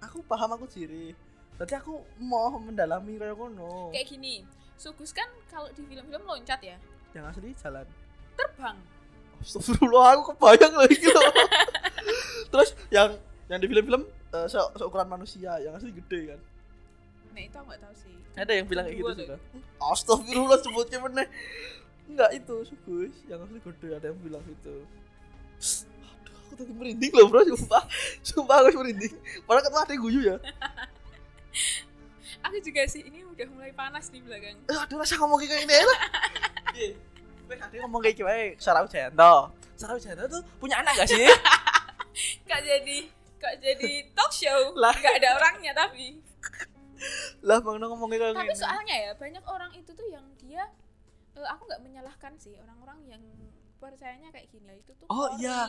aku 0.00 0.20
paham 0.28 0.52
aku 0.52 0.68
ciri 0.68 1.16
tapi 1.56 1.72
aku 1.72 1.96
mau 2.20 2.52
mendalami 2.56 3.16
kayak 3.16 3.36
kono 3.36 3.88
Kayak 3.88 4.08
gini, 4.12 4.44
Sugus 4.76 5.12
kan 5.12 5.28
kalau 5.48 5.68
di 5.72 5.80
film-film 5.84 6.24
loncat 6.24 6.60
ya, 6.60 6.76
yang 7.12 7.24
asli 7.28 7.52
jalan 7.56 7.84
terbang. 8.32 8.76
Astagfirullah 9.40 10.06
aku 10.14 10.22
kebayang 10.30 10.74
lagi 10.74 10.96
gitu. 10.96 11.20
Terus 12.48 12.70
yang 12.88 13.16
yang 13.46 13.58
di 13.58 13.66
film-film 13.66 14.02
eh, 14.06 14.46
se- 14.46 14.72
seukuran 14.74 15.06
manusia 15.06 15.56
yang 15.58 15.72
asli 15.72 15.90
gede 15.92 16.34
kan. 16.34 16.40
nah 17.30 17.40
itu 17.40 17.54
aku 17.54 17.66
nggak 17.66 17.80
tahu 17.80 17.94
sih 17.96 18.14
Ada 18.34 18.52
yang 18.52 18.66
bilang 18.66 18.84
kayak 18.84 18.98
gitu 18.98 19.12
juga. 19.16 19.36
Astagfirullah 19.80 20.58
sebutnya 20.60 20.98
mana? 20.98 21.24
Enggak 22.04 22.30
itu, 22.32 22.56
Sugus. 22.64 23.14
Yang 23.24 23.40
asli 23.44 23.58
gede 23.60 23.88
ada 23.92 24.06
yang 24.08 24.18
bilang 24.18 24.42
itu. 24.44 24.76
Aduh, 26.02 26.34
aku 26.36 26.54
tadi 26.56 26.72
merinding 26.72 27.12
loh, 27.12 27.26
Bro, 27.26 27.46
sumpah. 27.48 27.82
Sumpah 28.20 28.56
aku 28.62 28.78
merinding. 28.78 29.14
Padahal 29.44 29.62
kan 29.64 29.84
ada 29.84 29.94
guyu 29.94 30.20
ya. 30.26 30.36
aku 32.44 32.56
juga 32.60 32.82
sih 32.86 33.02
ini 33.02 33.22
udah 33.22 33.46
mulai 33.50 33.70
panas 33.70 34.08
di 34.08 34.18
belakang 34.18 34.56
Eh, 34.64 34.78
Aduh, 34.78 34.96
rasa 34.96 35.14
ngomong 35.16 35.38
kayak 35.38 35.62
gini 35.62 35.74
lah. 35.76 35.98
Iya. 37.50 37.66
Yang 37.72 37.82
ngomong 37.84 38.00
kayak 38.00 38.16
gimana? 38.16 38.38
Sarah 38.56 38.82
Wijayanto. 38.82 39.34
Sarah 39.74 39.94
Wijayanto 39.94 40.24
tuh 40.30 40.42
punya 40.56 40.78
anak 40.78 40.92
gak 40.96 41.08
sih? 41.08 41.26
kak 42.46 42.60
jadi 42.60 42.96
kak 43.38 43.54
jadi 43.58 43.90
talk 44.12 44.30
show 44.30 44.72
Lah. 44.82 44.92
nggak 44.92 45.14
ada 45.22 45.28
orangnya 45.36 45.72
tapi 45.72 46.20
lah, 47.40 47.56
Bang 47.64 47.80
ngomong 47.80 48.12
kayak 48.12 48.36
tapi 48.36 48.44
gini. 48.44 48.52
soalnya 48.52 48.92
ya 48.92 49.10
banyak 49.16 49.40
orang 49.46 49.72
itu 49.72 49.88
tuh 49.88 50.04
yang 50.04 50.20
dia 50.36 50.68
eh, 51.32 51.48
aku 51.48 51.64
nggak 51.64 51.80
menyalahkan 51.80 52.36
sih 52.36 52.52
orang-orang 52.60 53.00
yang 53.08 53.22
percayanya 53.80 54.28
kayak 54.28 54.52
gini 54.52 54.76
itu 54.76 54.92
tuh 54.92 55.08
Oh, 55.08 55.32
iya. 55.40 55.64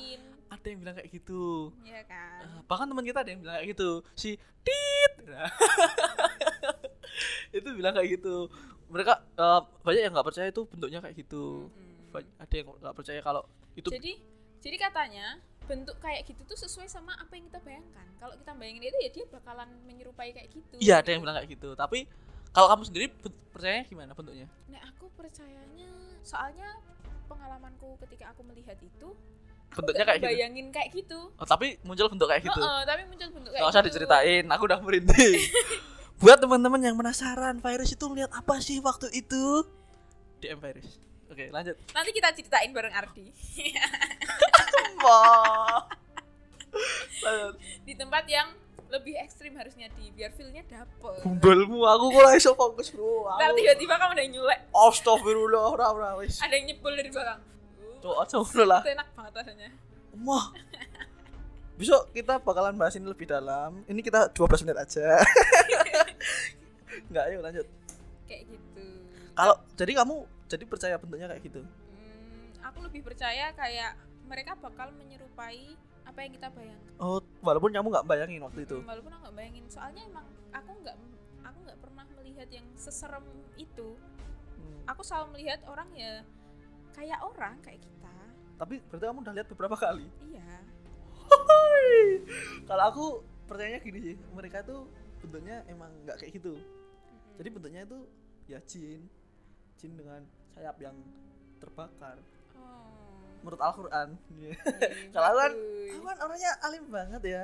Ada 0.51 0.67
yang 0.67 0.83
bilang 0.83 0.99
kayak 0.99 1.07
gitu. 1.07 1.71
ya 1.87 2.03
kan 2.03 2.43
Eh, 2.43 2.59
bahkan 2.67 2.83
teman 2.83 3.07
kita 3.07 3.23
ada 3.23 3.31
yang 3.31 3.39
bilang 3.39 3.55
kayak 3.55 3.71
gitu 3.71 4.03
si 4.11 4.35
tit 4.59 5.13
Nah. 5.23 5.47
itu 7.55 7.69
bilang 7.71 7.95
kayak 7.95 8.19
gitu 8.19 8.51
mereka 8.91 9.13
eh, 9.39 9.61
banyak 9.87 10.01
yang 10.03 10.13
nggak 10.13 10.27
percaya 10.27 10.47
itu 10.51 10.61
bentuknya 10.67 10.99
kayak 10.99 11.15
gitu. 11.15 11.71
Mm-mm. 11.71 12.11
Ba- 12.11 12.33
ada 12.43 12.53
yang 12.53 12.67
nggak 12.75 12.95
percaya 12.95 13.19
kalau 13.23 13.41
itu 13.79 13.87
jadi 13.87 14.19
jadi 14.59 14.77
katanya 14.77 15.39
bentuk 15.65 15.95
kayak 16.03 16.27
gitu 16.27 16.43
tuh 16.43 16.57
sesuai 16.59 16.91
sama 16.91 17.15
apa 17.15 17.31
yang 17.39 17.47
kita 17.47 17.59
bayangkan. 17.63 18.07
Kalau 18.19 18.35
kita 18.35 18.51
bayangin 18.59 18.83
itu 18.91 18.99
ya 18.99 19.09
dia 19.15 19.25
bakalan 19.31 19.69
menyerupai 19.87 20.35
kayak 20.35 20.49
gitu. 20.51 20.75
Iya 20.83 20.99
ada 20.99 21.09
yang 21.15 21.21
bilang 21.23 21.35
kayak 21.39 21.49
gitu. 21.55 21.69
Tapi 21.79 22.05
kalau 22.51 22.67
kamu 22.67 22.83
sendiri 22.83 23.05
percayanya 23.55 23.83
gimana 23.87 24.11
bentuknya? 24.11 24.47
Nah 24.67 24.81
aku 24.91 25.07
percayanya 25.15 25.89
soalnya 26.21 26.67
pengalamanku 27.31 27.95
ketika 28.03 28.35
aku 28.35 28.43
melihat 28.43 28.75
itu 28.83 29.15
bentuknya 29.71 30.03
kayak 30.03 30.19
gitu? 30.19 30.27
bayangin 30.27 30.67
kayak 30.75 30.89
gitu. 30.91 31.19
Oh, 31.39 31.47
tapi 31.47 31.79
muncul 31.87 32.11
bentuk 32.11 32.27
kayak 32.27 32.43
gitu? 32.43 32.59
Heeh, 32.59 32.79
tapi 32.83 33.01
muncul 33.07 33.27
bentuk 33.31 33.51
kayak 33.55 33.61
nggak 33.63 33.71
usah 33.71 33.81
gitu. 33.81 33.87
diceritain 33.87 34.45
aku 34.51 34.63
udah 34.67 34.79
merinding 34.83 35.39
buat 36.21 36.37
teman-teman 36.37 36.77
yang 36.79 36.93
penasaran 36.93 37.57
virus 37.57 37.97
itu 37.97 38.05
lihat 38.13 38.29
apa 38.29 38.61
sih 38.61 38.77
waktu 38.77 39.09
itu 39.09 39.65
DM 40.37 40.61
virus 40.61 41.01
oke 41.27 41.49
lanjut 41.49 41.75
nanti 41.91 42.09
kita 42.13 42.29
ceritain 42.31 42.69
bareng 42.69 42.93
Ardi 42.93 43.25
di 47.83 47.93
tempat 47.97 48.23
yang 48.29 48.53
lebih 48.91 49.15
ekstrim 49.17 49.55
harusnya 49.55 49.87
di 49.95 50.11
biar 50.11 50.29
feelnya 50.35 50.61
dapet 50.67 51.23
Gumbelmu 51.23 51.79
aku 51.87 52.05
kok 52.11 52.35
iso 52.35 52.51
fokus 52.53 52.91
bro. 52.91 53.25
ntar 53.39 53.55
tiba-tiba 53.55 53.95
kamu 53.95 54.11
udah 54.13 54.27
nyulek 54.29 54.59
Astagfirullah 54.75 55.63
ora 55.73 55.85
ora 55.89 56.09
wis. 56.19 56.37
ada 56.43 56.53
yang 56.53 56.69
nyebul 56.69 56.93
dari 56.93 57.09
belakang 57.09 57.39
Tuh 58.01 58.17
aja 58.17 58.35
ngono 58.37 58.63
lah. 58.65 58.81
itu 58.83 58.91
enak 58.93 59.07
banget 59.13 59.33
rasanya 59.41 59.69
Wah. 60.21 60.51
Besok 61.79 62.13
kita 62.13 62.37
bakalan 62.37 62.77
bahas 62.77 62.93
ini 62.93 63.07
lebih 63.07 63.25
dalam. 63.25 63.81
Ini 63.87 64.05
kita 64.05 64.29
12 64.29 64.67
menit 64.67 64.77
aja. 64.77 65.17
Enggak, 67.03 67.23
ayo 67.25 67.39
lanjut. 67.39 67.67
kayak 68.23 68.43
gitu 68.47 68.85
Kalau 69.31 69.55
jadi 69.73 69.91
kamu 69.97 70.15
jadi 70.45 70.63
percaya 70.65 70.95
bentuknya 70.95 71.27
kayak 71.27 71.43
gitu. 71.43 71.61
Hmm, 71.61 72.47
aku 72.61 72.77
lebih 72.81 73.01
percaya 73.01 73.51
kayak 73.51 73.95
mereka 74.23 74.55
bakal 74.55 74.91
menyerupai 74.93 75.75
apa 76.01 76.19
yang 76.19 76.31
kita 76.31 76.47
bayangkan 76.49 76.93
Oh, 76.97 77.19
walaupun 77.39 77.69
kamu 77.69 77.87
nggak 77.89 78.05
bayangin 78.05 78.41
waktu 78.41 78.63
itu. 78.63 78.77
Hmm, 78.77 78.87
walaupun 78.87 79.11
aku 79.11 79.21
nggak 79.23 79.37
bayangin 79.37 79.65
soalnya 79.67 80.03
emang 80.05 80.23
aku 80.51 80.71
nggak 80.77 80.95
aku 81.41 81.57
nggak 81.61 81.79
pernah 81.79 82.05
melihat 82.13 82.47
yang 82.49 82.67
seserem 82.75 83.23
itu 83.55 83.95
Hmm. 84.53 84.81
aku 84.85 85.01
selalu 85.01 85.27
melihat 85.33 85.57
orang 85.65 85.89
ya 85.91 86.21
kayak 86.91 87.17
orang 87.19 87.57
kayak 87.59 87.81
kita 87.81 88.13
Tapi 88.55 88.77
berarti 88.85 89.03
kamu 89.03 89.19
udah 89.19 89.33
lihat 89.33 89.47
beberapa 89.49 89.73
kali. 89.75 90.05
iya 90.23 90.53
Kalau 92.67 92.83
aku 92.85 93.05
percayanya 93.45 93.79
gini 93.79 93.99
sih, 94.03 94.15
mereka 94.31 94.61
tuh 94.61 94.85
bentuknya 95.21 95.63
emang 95.65 95.91
nggak 96.03 96.17
kayak 96.17 96.31
gitu. 96.35 96.53
Mm-mm. 96.57 97.37
Jadi 97.37 97.49
bentuknya 97.49 97.81
itu 97.85 97.99
ya 98.45 98.59
jin. 98.65 99.01
Jin 99.77 99.91
dengan 99.95 100.21
sayap 100.51 100.77
yang 100.77 100.97
terbakar. 101.57 102.17
oh 102.53 103.39
Menurut 103.41 103.57
Al-Qur'an. 103.57 104.09
iya, 104.35 104.53
Kalau 105.13 105.27
aku 105.27 105.37
kan- 105.39 105.57
aku 105.91 106.03
kan 106.05 106.17
orangnya 106.21 106.51
alim 106.61 106.83
banget 106.87 107.21
ya 107.25 107.43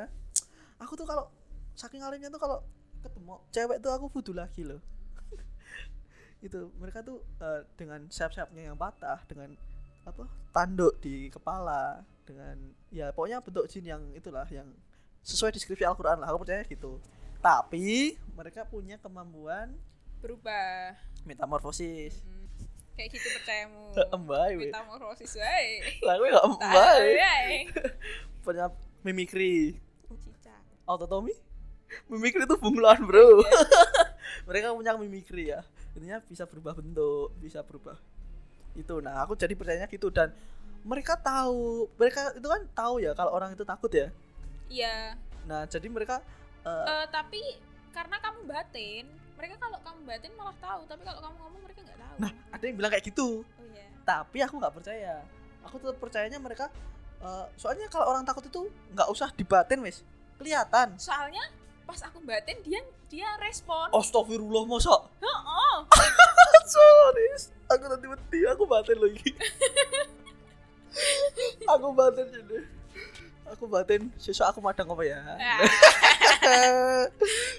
aku 0.78 0.94
tuh 0.94 1.06
kalau 1.06 1.26
saking 1.74 2.02
alimnya 2.02 2.30
tuh 2.30 2.38
kalau 2.38 2.62
ketemu 3.02 3.34
cewek 3.50 3.78
tuh 3.82 3.90
aku 3.90 4.06
fudu 4.08 4.30
lagi 4.30 4.62
loh 4.62 4.78
itu 6.46 6.70
mereka 6.78 7.02
tuh 7.02 7.18
eh, 7.42 7.66
dengan 7.74 8.06
sayap-sayapnya 8.10 8.70
yang 8.70 8.78
patah 8.78 9.18
dengan 9.26 9.58
apa 10.06 10.30
tanduk 10.54 11.02
di 11.02 11.28
kepala 11.28 12.06
dengan 12.24 12.56
ya 12.90 13.10
pokoknya 13.10 13.42
bentuk 13.42 13.66
jin 13.68 13.90
yang 13.90 14.02
itulah 14.14 14.46
yang 14.48 14.70
sesuai 15.26 15.50
deskripsi 15.52 15.82
Al-Quran 15.84 16.22
lah 16.22 16.30
aku 16.30 16.46
percaya 16.46 16.62
gitu 16.64 17.02
tapi 17.42 18.18
mereka 18.34 18.66
punya 18.68 18.98
kemampuan 19.02 19.74
berubah. 20.22 20.98
Metamorfosis. 21.26 22.24
Mm. 22.24 22.46
kayak 22.98 23.10
gitu 23.14 23.28
percayamu. 23.30 23.94
Embai 24.18 24.52
metamorfosis 24.58 25.38
wae 25.38 25.86
lah 26.02 26.18
gue 26.18 26.34
gak 26.34 26.42
Tahu 26.42 26.54
embai 26.58 27.10
punya 28.46 28.66
mimikri. 29.06 29.78
Cicak. 30.18 30.62
Autotomi 30.90 31.36
mimikri 32.10 32.44
itu 32.44 32.58
bunglon 32.58 33.00
bro. 33.06 33.44
Mereka 34.50 34.76
punya 34.76 34.98
mimikri 34.98 35.54
ya. 35.54 35.62
Intinya 35.96 36.20
bisa 36.26 36.44
berubah 36.50 36.74
bentuk 36.78 37.32
bisa 37.40 37.64
berubah 37.64 37.96
itu. 38.76 38.96
Nah 39.00 39.24
aku 39.24 39.38
jadi 39.38 39.54
percayanya 39.56 39.88
gitu. 39.90 40.12
Dan 40.12 40.34
mereka 40.84 41.20
tahu 41.20 41.92
mereka 42.00 42.34
itu 42.36 42.48
kan 42.48 42.62
tahu 42.74 43.04
ya 43.04 43.12
kalau 43.14 43.32
orang 43.36 43.54
itu 43.56 43.64
takut 43.64 43.92
ya? 43.92 44.08
Iya. 44.68 45.16
Nah 45.48 45.66
jadi 45.68 45.88
mereka 45.88 46.22
eh, 46.68 46.86
Eh, 46.92 47.06
tapi 47.10 47.42
karena 47.96 48.18
kamu 48.20 48.40
batin 48.46 49.06
mereka 49.38 49.56
kalau 49.62 49.78
kamu 49.82 50.00
batin 50.04 50.32
malah 50.36 50.58
tahu. 50.60 50.82
Tapi 50.90 51.02
kalau 51.08 51.20
kamu 51.24 51.36
ngomong 51.40 51.62
mereka 51.64 51.80
nggak 51.88 52.00
tahu. 52.00 52.16
Nah 52.20 52.32
ada 52.52 52.64
yang 52.68 52.76
bilang 52.76 52.92
kayak 52.92 53.06
gitu. 53.08 53.28
Oh 53.42 53.66
iya. 53.72 53.88
Tapi 54.04 54.38
aku 54.44 54.56
nggak 54.60 54.74
percaya. 54.76 55.14
Aku 55.64 55.76
tetap 55.80 55.98
percayanya 56.00 56.40
mereka 56.42 56.68
eh, 57.24 57.46
soalnya 57.56 57.88
kalau 57.88 58.14
orang 58.14 58.28
takut 58.28 58.44
itu 58.46 58.68
nggak 58.94 59.08
usah 59.08 59.32
dibatin 59.34 59.80
wes 59.82 60.04
kelihatan. 60.38 60.94
Soalnya 61.00 61.42
pas 61.88 62.04
aku 62.04 62.20
batin 62.22 62.60
dia 62.68 62.84
dia 63.08 63.30
respon. 63.40 63.88
Astagfirullah 63.96 64.68
masa? 64.68 65.08
Oh 65.24 65.78
sorry 66.68 67.28
aku 67.68 67.84
nanti 67.88 68.06
mati 68.08 68.40
aku 68.48 68.64
batin 68.68 68.98
lagi. 69.00 69.30
Aku 71.68 71.94
batin 71.94 72.26
jadi 72.34 72.66
aku 73.52 73.64
batin 73.68 74.12
sesuk 74.20 74.44
aku 74.44 74.60
madang 74.60 74.88
apa 74.92 75.04
ya? 75.04 75.18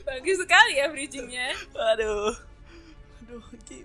Bagus 0.07 0.37
sekali 0.41 0.81
ya 0.81 0.87
bridgingnya. 0.89 1.53
Aduh. 1.97 2.33
Aduh 3.25 3.45
iki 3.57 3.85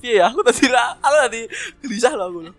iya 0.00 0.24
ya? 0.24 0.26
Aku 0.32 0.40
tadi 0.44 0.64
ra 0.68 0.96
aku 0.98 1.16
tadi 1.28 1.42
gelisah 1.84 2.12
loh 2.16 2.26
aku 2.32 2.38
loh. 2.48 2.54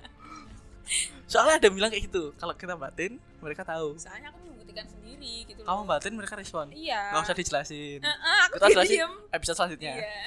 Soalnya 1.25 1.58
ada 1.58 1.65
yang 1.70 1.75
bilang 1.77 1.89
kayak 1.89 2.12
gitu 2.12 2.34
kalau 2.38 2.53
kita 2.53 2.77
batin 2.77 3.18
mereka 3.41 3.65
tahu. 3.65 3.98
Soalnya 3.98 4.30
aku 4.30 4.39
membuktikan 4.46 4.86
sendiri 4.86 5.50
gitu 5.50 5.62
kamu 5.65 5.82
batin 5.89 6.13
mereka 6.13 6.38
respon. 6.38 6.70
Iya. 6.74 7.01
Nggak 7.15 7.24
usah 7.25 7.38
dijelasin. 7.38 8.00
Eh, 8.01 8.08
eh, 8.08 8.39
aku 8.50 8.56
kita 8.62 8.68
jelasin 8.77 8.98
diem 8.98 9.13
episode 9.34 9.58
selanjutnya. 9.58 9.94
Iya. 9.98 10.22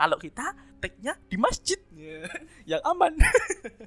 Kalau 0.00 0.16
kita 0.16 0.46
take-nya 0.80 1.12
di 1.28 1.36
masjid. 1.36 1.80
Yang 2.70 2.82
aman. 2.88 3.12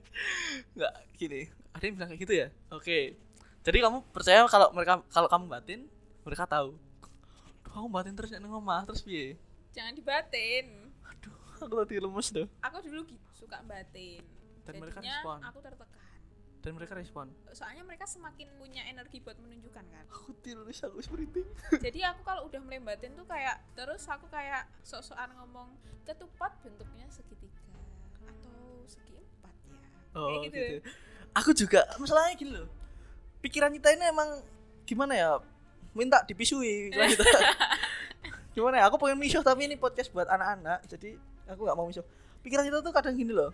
Nggak 0.77 0.93
gini. 1.17 1.41
Ada 1.73 1.83
yang 1.89 1.95
bilang 1.97 2.09
kayak 2.13 2.21
gitu 2.21 2.33
ya? 2.37 2.47
Oke 2.69 3.17
jadi 3.63 3.77
kamu 3.87 4.03
percaya 4.11 4.43
kalau 4.51 4.67
mereka 4.75 4.99
kalau 5.07 5.31
kamu 5.31 5.45
batin 5.47 5.79
mereka 6.27 6.43
tahu. 6.43 6.75
Duh, 7.63 7.71
kamu 7.71 7.87
batin 7.95 8.13
terus 8.15 8.29
nek 8.35 8.43
nang 8.43 8.59
omah 8.59 8.83
terus 8.83 8.99
piye? 8.99 9.39
Jangan 9.71 9.95
dibatin. 9.95 10.91
Aduh 11.07 11.35
aku 11.63 11.73
tadi 11.87 11.95
lemes 12.03 12.27
deh 12.35 12.47
aku 12.59 12.83
dulu 12.83 13.07
gitu 13.07 13.27
suka 13.31 13.63
batin. 13.63 14.19
Dan 14.67 14.83
mereka 14.83 14.99
respon. 14.99 15.39
aku 15.47 15.59
tertekan. 15.63 15.99
Dan 16.63 16.71
mereka 16.75 16.93
respon. 16.95 17.25
Soalnya 17.55 17.83
mereka 17.87 18.03
semakin 18.07 18.47
punya 18.59 18.83
energi 18.87 19.23
buat 19.23 19.35
menunjukkan 19.39 19.83
kan? 19.83 20.05
Aku 20.11 20.35
tidur 20.43 20.67
aku 20.67 20.99
merinding 21.15 21.47
jadi 21.87 21.99
aku 22.11 22.21
kalau 22.27 22.51
udah 22.51 22.59
mulai 22.59 22.83
batin 22.83 23.15
tuh 23.15 23.27
kayak 23.27 23.63
terus 23.79 24.03
aku 24.11 24.27
kayak 24.27 24.67
sok-sokan 24.83 25.31
ngomong 25.39 25.71
ketupat 26.03 26.51
bentuknya 26.59 27.07
segitiga 27.07 27.63
atau 28.27 28.83
segi 28.91 29.23
empat 29.23 29.55
ya. 29.71 29.79
Oh 30.19 30.27
kayak 30.27 30.51
gitu. 30.51 30.59
gitu, 30.59 30.75
aku 31.31 31.49
juga 31.55 31.87
masalahnya 31.95 32.35
gini 32.35 32.51
loh 32.59 32.82
pikiran 33.43 33.69
kita 33.69 33.91
ini 33.91 34.07
emang 34.07 34.39
gimana 34.83 35.13
ya? 35.13 35.31
Minta 35.91 36.23
dipisui 36.23 36.89
kita. 36.89 37.03
gimana 38.55 38.79
ya? 38.79 38.83
Aku 38.87 38.95
pengen 38.95 39.19
misuh 39.19 39.43
tapi 39.43 39.67
ini 39.67 39.75
podcast 39.75 40.09
buat 40.09 40.25
anak-anak 40.25 40.87
jadi 40.87 41.19
aku 41.45 41.61
nggak 41.61 41.75
mau 41.75 41.85
misuh 41.85 42.05
pikiran 42.41 42.63
kita 42.63 42.79
tuh 42.79 42.89
kadang 42.89 43.13
gini 43.13 43.35
loh. 43.35 43.51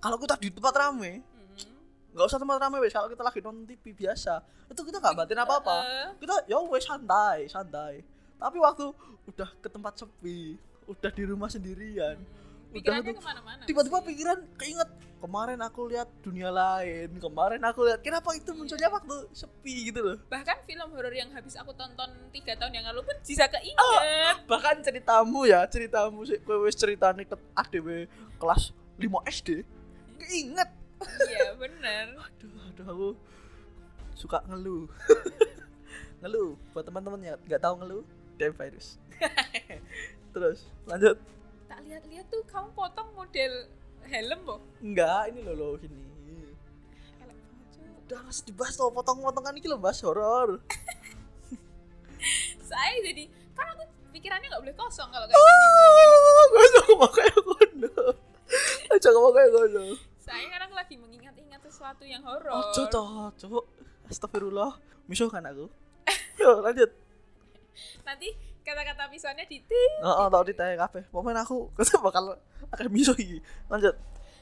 Kalau 0.00 0.16
kita 0.16 0.40
di 0.40 0.48
tempat 0.48 0.72
rame 0.74 1.20
Hmm. 1.20 2.16
nggak 2.16 2.26
usah 2.26 2.40
tempat 2.40 2.58
ramai 2.58 2.80
wes. 2.80 2.90
Kalau 2.90 3.06
kita 3.06 3.20
lagi 3.20 3.38
nonton 3.38 3.68
TV 3.68 3.94
biasa 3.94 4.40
itu 4.66 4.80
kita 4.82 4.98
nggak 4.98 5.14
batin 5.14 5.38
apa 5.38 5.54
apa 5.60 5.76
kita 6.16 6.48
ya 6.48 6.58
wes 6.58 6.82
santai 6.82 7.46
santai. 7.46 8.00
Tapi 8.34 8.56
waktu 8.56 8.88
udah 9.28 9.50
ke 9.60 9.68
tempat 9.68 9.94
sepi 9.94 10.56
udah 10.88 11.10
di 11.12 11.22
rumah 11.22 11.46
sendirian 11.46 12.16
Mm, 12.16 12.26
Udah 12.26 12.49
pikirannya 12.70 13.12
ke 13.12 13.22
mana-mana 13.22 13.62
tiba-tiba 13.66 13.98
pikiran 14.00 14.38
keinget 14.54 14.90
kemarin 15.20 15.60
aku 15.60 15.90
lihat 15.90 16.08
dunia 16.20 16.48
lain 16.48 17.12
kemarin 17.18 17.60
aku 17.60 17.84
lihat 17.84 18.00
kenapa 18.00 18.32
itu 18.32 18.50
munculnya 18.50 18.88
Iya. 18.88 18.96
waktu 18.96 19.16
sepi 19.30 19.92
gitu 19.92 20.00
loh? 20.00 20.16
Bahkan 20.26 20.64
film 20.64 20.88
horor 20.90 21.12
yang 21.12 21.28
habis 21.30 21.54
aku 21.54 21.76
tonton 21.76 22.08
tiga 22.30 22.56
tahun 22.56 22.72
yang 22.72 22.86
lalu 22.88 23.04
pun 23.04 23.16
bisa 23.20 23.44
Oh. 23.44 23.52
keinget 23.52 24.36
bahkan 24.48 24.80
ceritamu 24.80 25.44
ya 25.44 25.68
ceritamu 25.68 26.24
sih 26.24 26.40
kowe 26.40 26.64
wis 26.64 26.72
ceritane 26.72 27.22
ke 27.22 27.36
ADW 27.52 28.08
kelas 28.40 28.72
5 28.96 29.04
SD 29.28 29.48
keinget. 30.16 30.70
Iya 31.28 31.52
bener. 31.54 32.06
Aduh 32.24 32.52
aduh 32.66 32.86
aku 32.86 33.08
suka 34.14 34.40
ngeluh. 34.48 34.88
Ngeluh 36.20 36.52
buat 36.72 36.84
teman-teman 36.84 37.20
yang 37.24 37.36
nggak 37.44 37.60
tahu 37.60 37.80
ngeluh 37.80 38.04
damn 38.36 38.52
virus. 38.52 38.96
Terus 40.32 40.64
lanjut 40.84 41.16
tak 41.70 41.86
lihat-lihat 41.86 42.26
tuh 42.26 42.42
kamu 42.50 42.74
potong 42.74 43.06
model 43.14 43.70
helm 44.10 44.40
kok 44.42 44.60
enggak 44.82 45.22
ini 45.30 45.40
loh 45.46 45.54
loh 45.54 45.72
Cuk. 45.78 45.92
udah 48.10 48.18
harus 48.26 48.42
dibahas 48.42 48.74
loh 48.74 48.90
potong-potongan 48.90 49.54
ini 49.54 49.70
loh 49.70 49.78
bahas 49.78 50.02
horor. 50.02 50.58
Saya 52.70 52.98
jadi 53.06 53.30
kan 53.54 53.70
aku 53.70 53.86
pikirannya 54.10 54.50
nggak 54.50 54.62
boleh 54.66 54.74
kosong 54.74 55.06
kalau 55.14 55.30
kayak 55.30 55.38
gini. 55.38 55.66
Ah 55.70 56.44
gue 56.50 56.66
sama 56.74 57.06
kayak 57.14 57.36
gono 57.38 58.06
aja 58.90 59.08
ngomong 59.14 59.34
kayak 59.38 59.50
gono 59.54 59.86
saya 60.18 60.46
kadang 60.50 60.72
lagi 60.74 60.94
mengingat-ingat 60.98 61.60
sesuatu 61.70 62.02
yang 62.02 62.22
horor. 62.26 62.50
Ojo 62.50 62.82
toh 62.90 63.30
cowok 63.38 63.64
astagfirullah. 64.10 64.74
Misuh 65.06 65.30
kan 65.30 65.46
aku? 65.46 65.70
Yo 66.42 66.66
lanjut. 66.66 66.90
Nanti 68.02 68.34
kata-kata 68.70 69.06
pisannya 69.06 69.44
di 69.44 69.58
tit. 69.60 69.92
Oh, 70.00 70.24
oh 70.24 70.28
tau 70.28 70.42
ditanya 70.42 70.78
kafe. 70.80 71.02
Pokoknya 71.06 71.42
aku 71.42 71.68
kita 71.76 71.98
bakal 71.98 72.38
akan 72.68 72.86
miso 72.88 73.12
iki. 73.14 73.42
Lanjut. 73.66 73.94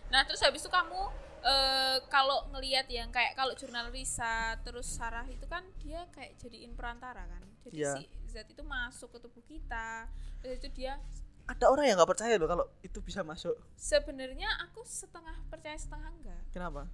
nah 0.09 0.25
terus 0.25 0.41
habis 0.41 0.61
itu 0.61 0.69
kamu 0.69 1.01
eh, 1.43 1.97
kalau 2.09 2.49
ngelihat 2.49 2.89
yang 2.89 3.09
kayak 3.09 3.33
kalau 3.33 3.53
jurnal 3.53 3.89
Risa 3.89 4.57
terus 4.63 4.89
Sarah 4.89 5.25
itu 5.25 5.45
kan 5.45 5.61
dia 5.79 6.09
kayak 6.11 6.37
jadiin 6.37 6.73
perantara 6.73 7.25
kan 7.25 7.45
jadi 7.61 7.77
Iya. 7.77 7.93
si 7.93 8.03
zat 8.25 8.49
itu 8.49 8.65
masuk 8.65 9.13
ke 9.13 9.19
tubuh 9.21 9.45
kita 9.45 10.09
terus 10.41 10.57
itu 10.59 10.69
dia 10.75 10.97
Ada 11.45 11.69
orang 11.69 11.85
yang 11.87 11.97
nggak 11.97 12.09
percaya 12.09 12.37
loh 12.37 12.45
kalau 12.45 12.65
itu 12.81 13.01
bisa 13.01 13.21
masuk. 13.21 13.53
sebenarnya 13.73 14.49
aku 14.65 14.81
setengah 14.81 15.37
percaya 15.49 15.77
setengah 15.77 16.09
enggak 16.11 16.41
Kenapa? 16.53 16.89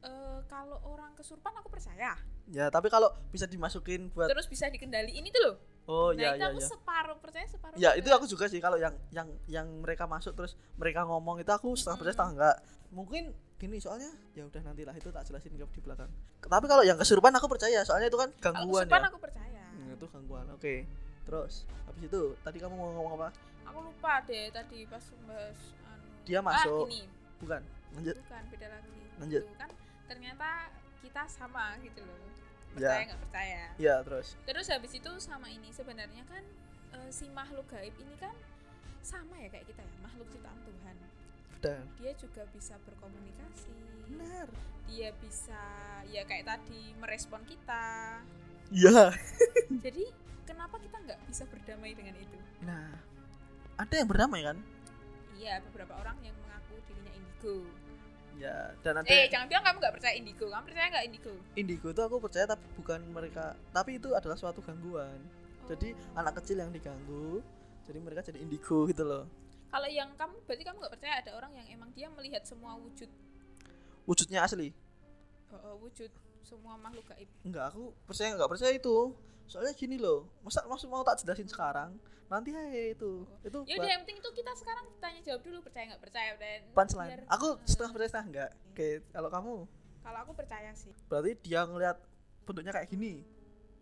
Eh, 0.00 0.40
kalau 0.48 0.80
orang 0.82 1.12
kesurupan 1.12 1.52
aku 1.52 1.68
percaya 1.68 2.16
Ya, 2.48 2.66
tapi 2.66 2.88
kalau 2.88 3.12
bisa 3.28 3.44
dimasukin 3.44 4.08
buat 4.10 4.26
terus 4.26 4.48
bisa 4.48 4.66
dikendaliin 4.66 5.22
itu 5.22 5.38
loh 5.38 5.60
Oh 5.84 6.10
nah 6.10 6.22
iya 6.22 6.28
itu 6.32 6.40
iya 6.40 6.48
aku 6.48 6.60
iya. 6.60 6.68
separuh 6.70 7.18
percaya 7.20 7.46
separuh 7.46 7.76
Ya, 7.76 7.90
itu 7.92 8.08
aku 8.08 8.24
juga 8.24 8.48
sih 8.48 8.58
kalau 8.58 8.78
yang 8.78 8.94
yang 9.10 9.28
yang 9.44 9.66
mereka 9.82 10.06
masuk 10.06 10.32
terus 10.32 10.54
mereka 10.74 11.04
ngomong 11.04 11.42
itu 11.42 11.50
aku 11.50 11.74
setengah 11.74 11.98
percaya 11.98 12.14
setengah 12.14 12.32
enggak. 12.32 12.56
Mungkin 12.90 13.22
gini 13.58 13.76
soalnya 13.76 14.08
ya 14.32 14.48
udah 14.48 14.60
nantilah 14.64 14.94
itu 14.94 15.10
tak 15.10 15.26
jelasin 15.26 15.52
di 15.52 15.80
belakang. 15.82 16.08
Tapi 16.40 16.64
kalau 16.64 16.80
yang 16.80 16.96
kesurupan 16.96 17.34
aku 17.34 17.46
percaya 17.46 17.84
soalnya 17.84 18.08
itu 18.08 18.16
kan 18.16 18.30
kalau 18.38 18.64
gangguan 18.64 18.86
kesurupan 18.86 19.02
ya. 19.02 19.08
aku 19.10 19.18
percaya 19.18 19.64
Hmm, 19.76 19.94
itu 19.94 20.06
gangguan. 20.08 20.44
Oke. 20.54 20.74
Terus 21.26 21.54
habis 21.84 22.02
itu 22.06 22.20
tadi 22.40 22.56
kamu 22.56 22.72
mau 22.72 22.88
ngomong 22.94 23.14
apa? 23.18 23.28
aku 23.66 23.78
lupa 23.86 24.18
deh 24.26 24.50
tadi 24.50 24.82
pas 24.86 25.04
membahas 25.14 25.58
anu 25.86 26.06
Dia 26.24 26.38
ah 26.38 26.42
masuk. 26.42 26.86
gini 26.88 27.06
Bukan. 27.38 27.60
Lanjut. 27.94 28.16
bukan 28.16 28.42
beda 28.48 28.66
lagi 28.70 28.98
Lanjut. 29.20 29.42
Itu 29.42 29.54
kan 29.58 29.70
ternyata 30.10 30.66
kita 30.98 31.22
sama 31.26 31.78
gitu 31.80 32.02
loh 32.02 32.18
Ya. 32.72 32.86
percaya 32.86 33.02
nggak 33.04 33.22
percaya 33.24 33.62
Ya, 33.78 33.94
terus. 34.00 34.28
terus 34.44 34.66
habis 34.66 34.92
itu 34.92 35.10
sama 35.18 35.46
ini 35.46 35.70
sebenarnya 35.70 36.22
kan 36.24 36.42
eh, 36.92 37.10
si 37.10 37.26
makhluk 37.28 37.66
gaib 37.66 37.90
ini 37.96 38.14
kan 38.16 38.30
sama 39.00 39.34
ya 39.36 39.48
kayak 39.48 39.66
kita 39.66 39.82
ya 39.82 39.94
makhluk 40.00 40.26
ciptaan 40.28 40.54
Tuhan 40.60 40.96
Udah. 41.56 41.80
dia 41.98 42.12
juga 42.14 42.42
bisa 42.48 42.78
berkomunikasi 42.80 43.74
Benar. 44.08 44.46
dia 44.86 45.10
bisa 45.18 45.62
ya 46.06 46.22
kayak 46.24 46.46
tadi 46.46 46.94
merespon 46.96 47.42
kita 47.42 48.22
Iya. 48.70 49.10
jadi 49.84 50.04
kenapa 50.44 50.78
kita 50.78 50.94
nggak 51.00 51.18
bisa 51.26 51.42
berdamai 51.46 51.90
dengan 51.90 52.14
itu 52.16 52.38
Nah, 52.62 52.86
ada 53.76 53.94
yang 53.96 54.06
berdamai 54.06 54.46
kan? 54.46 54.58
iya 55.34 55.58
beberapa 55.64 55.96
orang 55.96 56.14
yang 56.20 56.36
mengaku 56.38 56.78
dirinya 56.86 57.12
indigo 57.12 57.66
Ya, 58.40 58.72
dan 58.80 58.96
ada 58.96 59.04
eh 59.04 59.28
jangan 59.28 59.46
bilang 59.46 59.60
kamu 59.62 59.76
nggak 59.78 59.94
percaya 59.94 60.14
indigo 60.16 60.48
kamu 60.48 60.64
percaya 60.64 60.86
nggak 60.88 61.04
indigo 61.04 61.32
indigo 61.54 61.86
itu 61.86 62.00
aku 62.00 62.16
percaya 62.18 62.48
tapi 62.48 62.64
bukan 62.72 63.00
mereka, 63.06 63.44
tapi 63.68 64.00
itu 64.00 64.08
adalah 64.10 64.32
suatu 64.34 64.64
gangguan. 64.64 65.20
Jadi 65.68 65.92
Oh. 65.92 66.18
anak 66.18 66.40
kecil 66.40 66.56
yang 66.56 66.72
diganggu, 66.72 67.44
jadi 67.84 68.00
mereka 68.00 68.24
jadi 68.24 68.40
indigo 68.40 68.88
gitu 68.88 69.04
loh. 69.04 69.28
kalau 69.68 69.86
yang 69.86 70.08
kamu 70.16 70.34
berarti 70.42 70.64
kamu 70.64 70.76
nggak 70.78 70.90
percaya 70.90 71.14
ada 71.20 71.30
orang 71.32 71.52
yang 71.54 71.66
emang 71.70 71.92
dia 71.92 72.08
melihat 72.08 72.42
semua 72.42 72.74
wujud 72.74 73.06
Wujudnya 74.02 74.42
asli. 74.42 74.72
uh, 75.52 75.76
wujud 75.76 76.10
semua 76.42 76.74
makhluk 76.76 77.04
gaib 77.06 77.28
Enggak, 77.42 77.70
aku 77.70 77.94
percaya 78.04 78.32
enggak 78.32 78.48
percaya 78.48 78.72
itu. 78.72 78.96
Soalnya 79.44 79.72
gini 79.72 79.96
loh, 79.96 80.30
masa 80.40 80.62
maksud 80.62 80.86
mau 80.86 81.02
tak 81.02 81.20
jelasin 81.20 81.44
sekarang? 81.44 81.98
Nanti 82.26 82.50
aja 82.50 82.70
itu. 82.88 83.26
Itu 83.42 83.58
ya 83.64 83.74
udah 83.76 83.90
yang 83.90 84.02
penting 84.02 84.18
itu 84.18 84.30
kita 84.32 84.52
sekarang 84.54 84.86
tanya 84.96 85.20
jawab 85.20 85.42
dulu 85.42 85.58
percaya 85.60 85.84
nggak 85.88 85.98
percaya 86.00 86.30
dan 86.36 86.60
punchline. 86.70 87.10
biar- 87.10 87.26
Aku 87.28 87.46
uh, 87.50 87.54
setengah 87.64 87.90
percaya 87.90 88.08
setengah 88.08 88.26
enggak. 88.28 88.50
Oke, 88.70 88.88
kalau 89.08 89.28
kamu 89.28 89.54
kalau 90.00 90.18
aku 90.20 90.32
percaya 90.32 90.70
sih 90.72 90.94
berarti 91.06 91.34
dia 91.40 91.60
ngelihat 91.62 91.98
bentuknya 92.42 92.70
kayak 92.70 92.88
gini, 92.88 93.26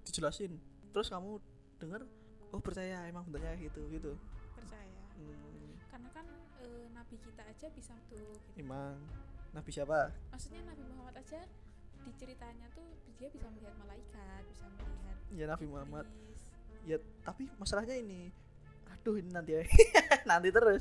dijelasin. 0.02 0.56
Terus 0.88 1.06
kamu 1.06 1.36
denger, 1.76 2.02
oh 2.48 2.58
percaya 2.58 3.04
emang 3.04 3.22
bentuknya 3.22 3.52
kayak 3.52 3.68
gitu 3.68 3.82
gitu. 3.92 4.12
percaya 4.50 4.96
Hmm, 5.14 5.76
karena 5.86 6.08
kan 6.10 6.26
eh, 6.58 6.86
nabi 6.90 7.16
kita 7.18 7.42
aja 7.44 7.66
bisa 7.68 7.92
tuh 8.08 8.16
gitu. 8.16 8.56
emang 8.56 8.96
Nabi 9.50 9.68
siapa? 9.68 10.10
maksudnya 10.28 10.64
Nabi 10.64 10.82
Muhammad 10.86 11.18
aja 11.18 11.40
di 12.02 12.12
ceritanya 12.14 12.66
tuh 12.72 12.86
dia 13.16 13.28
bisa 13.28 13.46
melihat 13.50 13.74
malaikat 13.76 14.42
bisa 14.46 14.64
melihat 14.70 15.16
Ya 15.28 15.44
Nabi 15.44 15.66
Muhammad. 15.66 16.06
iblis. 16.06 16.42
Ya 16.84 16.96
tapi 17.20 17.50
masalahnya 17.56 17.92
ini, 17.94 18.32
aduh 18.88 19.20
ini 19.20 19.28
nanti 19.28 19.52
ya, 19.52 19.62
nanti 20.30 20.48
terus. 20.48 20.80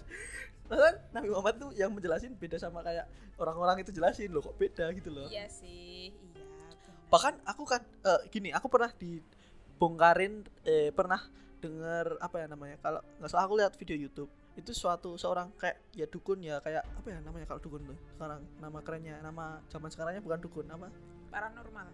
Masalah 0.68 0.96
Nabi 1.12 1.28
Muhammad 1.28 1.56
tuh 1.58 1.72
yang 1.76 1.92
menjelasin 1.92 2.32
beda 2.34 2.56
sama 2.56 2.80
kayak 2.80 3.08
orang-orang 3.36 3.84
itu 3.84 3.92
jelasin 3.92 4.32
loh 4.32 4.40
kok 4.42 4.56
beda 4.56 4.88
gitu 4.96 5.12
loh. 5.12 5.28
iya 5.28 5.48
sih 5.48 6.12
iya 6.12 6.44
benar. 6.44 6.72
Bahkan 7.08 7.34
aku 7.44 7.64
kan 7.64 7.82
eh, 7.84 8.22
gini, 8.28 8.56
aku 8.56 8.68
pernah 8.68 8.92
dibongkarin, 8.92 10.44
eh, 10.64 10.90
pernah 10.92 11.20
dengar 11.60 12.16
apa 12.20 12.36
ya 12.40 12.48
namanya? 12.48 12.78
Kalau 12.80 13.02
nggak 13.20 13.30
salah 13.30 13.46
aku 13.46 13.56
lihat 13.60 13.74
video 13.76 13.98
YouTube 13.98 14.32
itu 14.58 14.74
suatu 14.74 15.14
seorang 15.22 15.54
kayak 15.54 15.78
ya 15.94 16.10
dukun 16.10 16.42
ya 16.42 16.58
kayak 16.66 16.82
apa 16.82 17.08
ya 17.14 17.22
namanya 17.22 17.46
kalau 17.46 17.62
dukun 17.62 17.86
tuh? 17.86 17.98
Sekarang 18.18 18.42
nama 18.58 18.80
kerennya 18.82 19.22
nama 19.22 19.62
zaman 19.70 19.90
sekarangnya 19.94 20.26
bukan 20.26 20.42
dukun 20.42 20.66
apa? 20.74 20.90
Paranormal. 21.30 21.88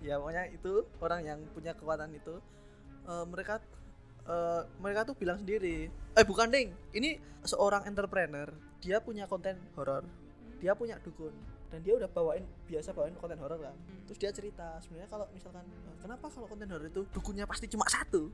Ya 0.00 0.16
pokoknya 0.16 0.48
itu 0.48 0.88
orang 1.04 1.20
yang 1.28 1.38
punya 1.52 1.76
kekuatan 1.76 2.16
itu 2.16 2.40
eh, 3.04 3.24
mereka 3.28 3.60
eh, 4.24 4.62
mereka 4.80 5.04
tuh 5.04 5.14
bilang 5.14 5.36
sendiri 5.44 5.92
eh 5.92 6.24
bukan 6.24 6.48
ding. 6.48 6.72
Ini 6.96 7.20
seorang 7.44 7.84
entrepreneur 7.84 8.48
dia 8.80 8.96
punya 9.04 9.28
konten 9.28 9.60
horor. 9.76 10.08
Dia 10.56 10.72
punya 10.72 10.96
dukun 11.04 11.32
dan 11.70 11.84
dia 11.86 11.94
udah 11.94 12.10
bawain 12.10 12.42
biasa 12.66 12.90
bawain 12.96 13.14
konten 13.20 13.38
horor 13.38 13.60
kan. 13.60 13.76
Hmm. 13.76 14.02
terus 14.10 14.18
dia 14.18 14.32
cerita 14.34 14.80
sebenarnya 14.82 15.06
kalau 15.06 15.26
misalkan 15.36 15.62
eh, 15.68 15.96
kenapa 16.00 16.26
kalau 16.32 16.48
konten 16.48 16.66
horor 16.72 16.88
itu 16.88 17.04
dukunnya 17.12 17.44
pasti 17.44 17.68
cuma 17.68 17.84
satu? 17.86 18.32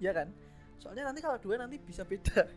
Ya 0.00 0.16
kan? 0.16 0.32
Soalnya 0.82 1.06
nanti 1.06 1.20
kalau 1.22 1.38
dua 1.38 1.60
nanti 1.60 1.76
bisa 1.78 2.02
beda. 2.02 2.48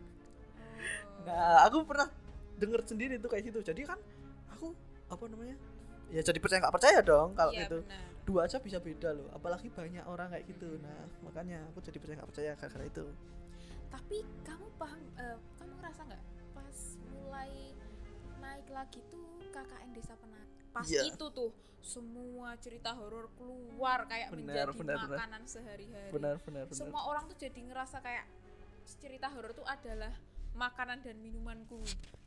Nah 1.24 1.64
aku 1.64 1.84
pernah 1.84 2.08
denger 2.56 2.80
sendiri 2.84 3.14
tuh 3.16 3.28
kayak 3.28 3.44
gitu. 3.46 3.60
Jadi 3.62 3.82
kan 3.84 3.98
aku 4.48 4.72
apa 5.08 5.24
namanya 5.26 5.56
ya 6.08 6.20
jadi 6.20 6.38
percaya 6.38 6.60
nggak 6.60 6.74
percaya 6.74 6.98
dong 7.00 7.32
kalau 7.32 7.52
Iya, 7.52 7.64
itu 7.64 7.78
benar. 7.84 8.04
dua 8.24 8.40
aja 8.44 8.56
bisa 8.58 8.78
beda 8.78 9.12
loh 9.12 9.28
apalagi 9.30 9.68
banyak 9.68 10.04
orang 10.04 10.28
kayak 10.28 10.44
gitu. 10.48 10.80
Nah 10.80 10.98
makanya 11.22 11.64
aku 11.68 11.78
jadi 11.80 11.96
percaya 11.96 12.16
nggak 12.18 12.30
percaya 12.30 12.50
gara-gara 12.54 12.84
itu. 12.84 13.04
Tapi 13.88 14.16
kamu 14.42 14.66
paham 14.76 15.00
eh, 15.16 15.36
kamu 15.56 15.72
ngerasa 15.76 16.00
nggak 16.04 16.22
pas 16.52 16.76
mulai 17.10 17.52
naik 18.38 18.68
lagi 18.68 19.00
tuh 19.06 19.24
KKN 19.48 19.90
Desa 19.92 20.14
Penari 20.14 20.46
pas 20.68 20.84
Iya. 20.84 21.08
itu 21.08 21.26
tuh 21.28 21.50
semua 21.80 22.52
cerita 22.58 22.92
horor 22.92 23.32
keluar 23.34 24.04
kayak 24.04 24.28
Benar, 24.30 24.68
menjadi 24.68 24.76
benar. 24.76 24.96
makanan 25.08 25.42
sehari-hari. 25.44 26.10
Benar 26.10 26.36
benar 26.42 26.64
benar. 26.66 26.76
Semua 26.76 27.02
orang 27.06 27.24
tuh 27.26 27.36
jadi 27.38 27.60
ngerasa 27.64 28.00
kayak 28.00 28.28
cerita 28.98 29.28
horor 29.28 29.52
tuh 29.52 29.64
adalah 29.64 30.12
makanan 30.58 30.98
dan 31.06 31.16
minumanku. 31.22 31.78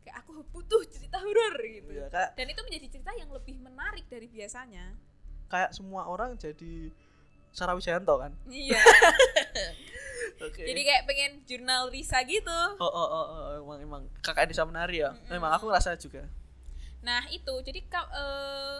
Kayak 0.01 0.23
aku 0.23 0.41
butuh 0.49 0.81
cerita 0.87 1.19
horor 1.19 1.59
gitu. 1.59 1.91
Ya 1.91 2.07
kayak 2.07 2.39
dan 2.39 2.47
itu 2.47 2.61
menjadi 2.63 2.87
cerita 2.87 3.11
yang 3.19 3.29
lebih 3.29 3.59
menarik 3.59 4.07
dari 4.07 4.31
biasanya. 4.31 4.95
Kayak 5.51 5.75
semua 5.75 6.07
orang 6.07 6.39
jadi 6.39 6.89
Sarah 7.51 7.75
Wijayanto 7.75 8.15
kan? 8.15 8.31
Iya. 8.47 8.79
Oke. 10.47 10.63
Jadi 10.63 10.81
kayak 10.81 11.03
pengen 11.05 11.31
jurnal 11.45 11.91
Risa 11.91 12.23
gitu. 12.23 12.59
Oh, 12.79 12.87
oh 12.87 13.07
oh 13.11 13.25
oh 13.27 13.49
emang 13.61 13.79
emang. 13.83 14.01
Kakak 14.23 14.47
bisa 14.47 14.63
menari 14.63 15.03
ya? 15.03 15.11
Mm-mm. 15.11 15.37
emang 15.37 15.51
aku 15.53 15.67
ngerasa 15.67 15.99
juga. 15.99 16.25
Nah 17.03 17.27
itu. 17.29 17.51
Jadi 17.61 17.83
ka- 17.85 18.09
eh, 18.09 18.77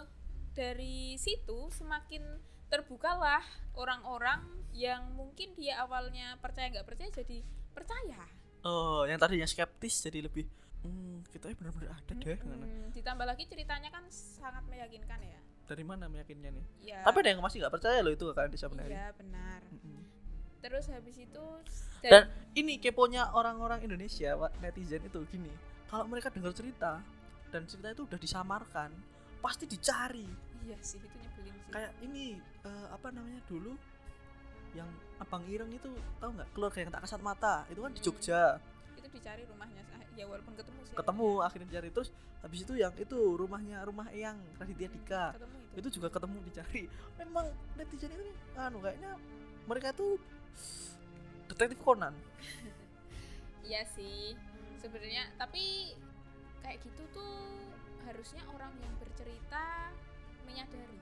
dari 0.55 1.19
situ 1.19 1.69
semakin 1.69 2.23
terbukalah 2.71 3.43
orang-orang 3.75 4.41
yang 4.71 5.11
mungkin 5.13 5.51
dia 5.59 5.83
awalnya 5.83 6.39
percaya 6.39 6.71
nggak 6.71 6.87
percaya 6.87 7.11
jadi 7.11 7.43
percaya. 7.75 8.23
Oh 8.63 9.03
yang 9.03 9.17
tadinya 9.17 9.45
skeptis 9.45 10.01
jadi 10.01 10.21
lebih 10.21 10.45
hmm 10.81 11.23
kita 11.29 11.53
benar-benar 11.53 11.93
ada 11.93 12.13
deh. 12.15 12.37
Hmm, 12.37 12.89
ditambah 12.91 13.23
lagi 13.23 13.45
ceritanya 13.45 13.89
kan 13.89 14.03
sangat 14.09 14.65
meyakinkan 14.65 15.21
ya. 15.21 15.39
dari 15.63 15.83
mana 15.83 16.05
meyakinnya 16.05 16.51
nih 16.51 16.65
Ya. 16.83 16.99
tapi 17.01 17.21
ada 17.21 17.31
yang 17.31 17.39
masih 17.39 17.61
nggak 17.61 17.71
percaya 17.71 18.01
loh 18.01 18.11
itu 18.11 18.27
kakak 18.27 18.51
Desa 18.51 18.67
Penari 18.67 18.91
Iya 18.91 19.13
benar. 19.15 19.61
Terus 20.59 20.85
habis 20.89 21.17
itu 21.17 21.45
dan 22.01 22.27
ini 22.53 22.77
keponya 22.77 23.31
orang-orang 23.31 23.81
Indonesia 23.81 24.33
netizen 24.59 25.01
itu 25.01 25.21
gini 25.27 25.49
kalau 25.87 26.05
mereka 26.05 26.29
dengar 26.29 26.51
cerita 26.51 26.99
dan 27.49 27.65
cerita 27.65 27.87
itu 27.89 28.03
udah 28.03 28.17
disamarkan 28.17 28.89
pasti 29.37 29.65
dicari 29.65 30.25
iya 30.61 30.77
sih 30.79 30.97
itu 30.97 31.15
nyebelin 31.15 31.55
sih. 31.55 31.71
kayak 31.71 31.91
ini 32.01 32.35
eh, 32.61 32.87
apa 32.89 33.09
namanya 33.09 33.41
dulu 33.45 33.73
yang 34.73 34.89
abang 35.21 35.45
Ireng 35.45 35.69
itu 35.69 35.87
tahu 36.17 36.33
nggak 36.33 36.49
keluarga 36.51 36.79
yang 36.81 36.91
tak 36.91 37.01
kasat 37.05 37.21
mata 37.21 37.55
itu 37.69 37.79
kan 37.79 37.91
di 37.91 37.97
Hmm. 37.97 38.07
Jogja 38.09 38.41
itu 38.97 39.07
dicari 39.07 39.43
rumahnya 39.45 39.81
ya 40.11 40.25
walaupun 40.27 40.53
ketemu 40.53 40.79
sih. 40.83 40.93
ketemu 40.93 41.27
akhirnya 41.39 41.67
dicari 41.69 41.89
terus 41.89 42.09
habis 42.41 42.59
itu 42.61 42.73
yang 42.75 42.91
itu 42.97 43.15
rumahnya 43.31 43.79
rumah 43.81 44.09
Eyang 44.09 44.35
Raditya 44.57 44.89
Dika 44.89 45.25
Ketemu 45.37 45.55
itu. 45.55 45.77
itu 45.79 45.87
juga 45.95 46.07
ketemu 46.09 46.37
dicari 46.43 46.83
memang 47.15 47.45
netizen 47.77 48.11
itu 48.11 48.23
anu 48.53 48.77
kayaknya 48.81 49.11
mereka 49.63 49.93
tuh 49.93 50.17
detektif 51.47 51.79
Conan 51.79 52.11
Iya 53.61 53.85
sih. 53.87 54.33
Sebenarnya 54.81 55.29
tapi 55.37 55.93
kayak 56.59 56.81
gitu 56.81 57.03
tuh 57.13 57.31
harusnya 58.03 58.41
orang 58.51 58.73
yang 58.81 58.91
bercerita 58.97 59.93
menyadari 60.43 60.97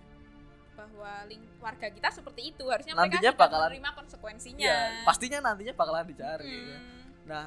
bahwa 0.80 1.12
ling 1.26 1.44
warga 1.58 1.88
kita 1.88 2.08
seperti 2.10 2.42
itu 2.50 2.64
harusnya 2.66 2.94
Nantinya 2.94 3.20
mereka 3.20 3.28
sudah 3.30 3.36
bakalan- 3.38 3.70
menerima 3.70 3.92
konsekuensinya. 3.94 4.64
ya 4.64 4.80
pastinya 5.04 5.40
nantinya 5.42 5.74
bakalan 5.74 6.06
dicari 6.06 6.48
ya. 6.48 6.78
Mm. 6.80 7.00
nah 7.26 7.44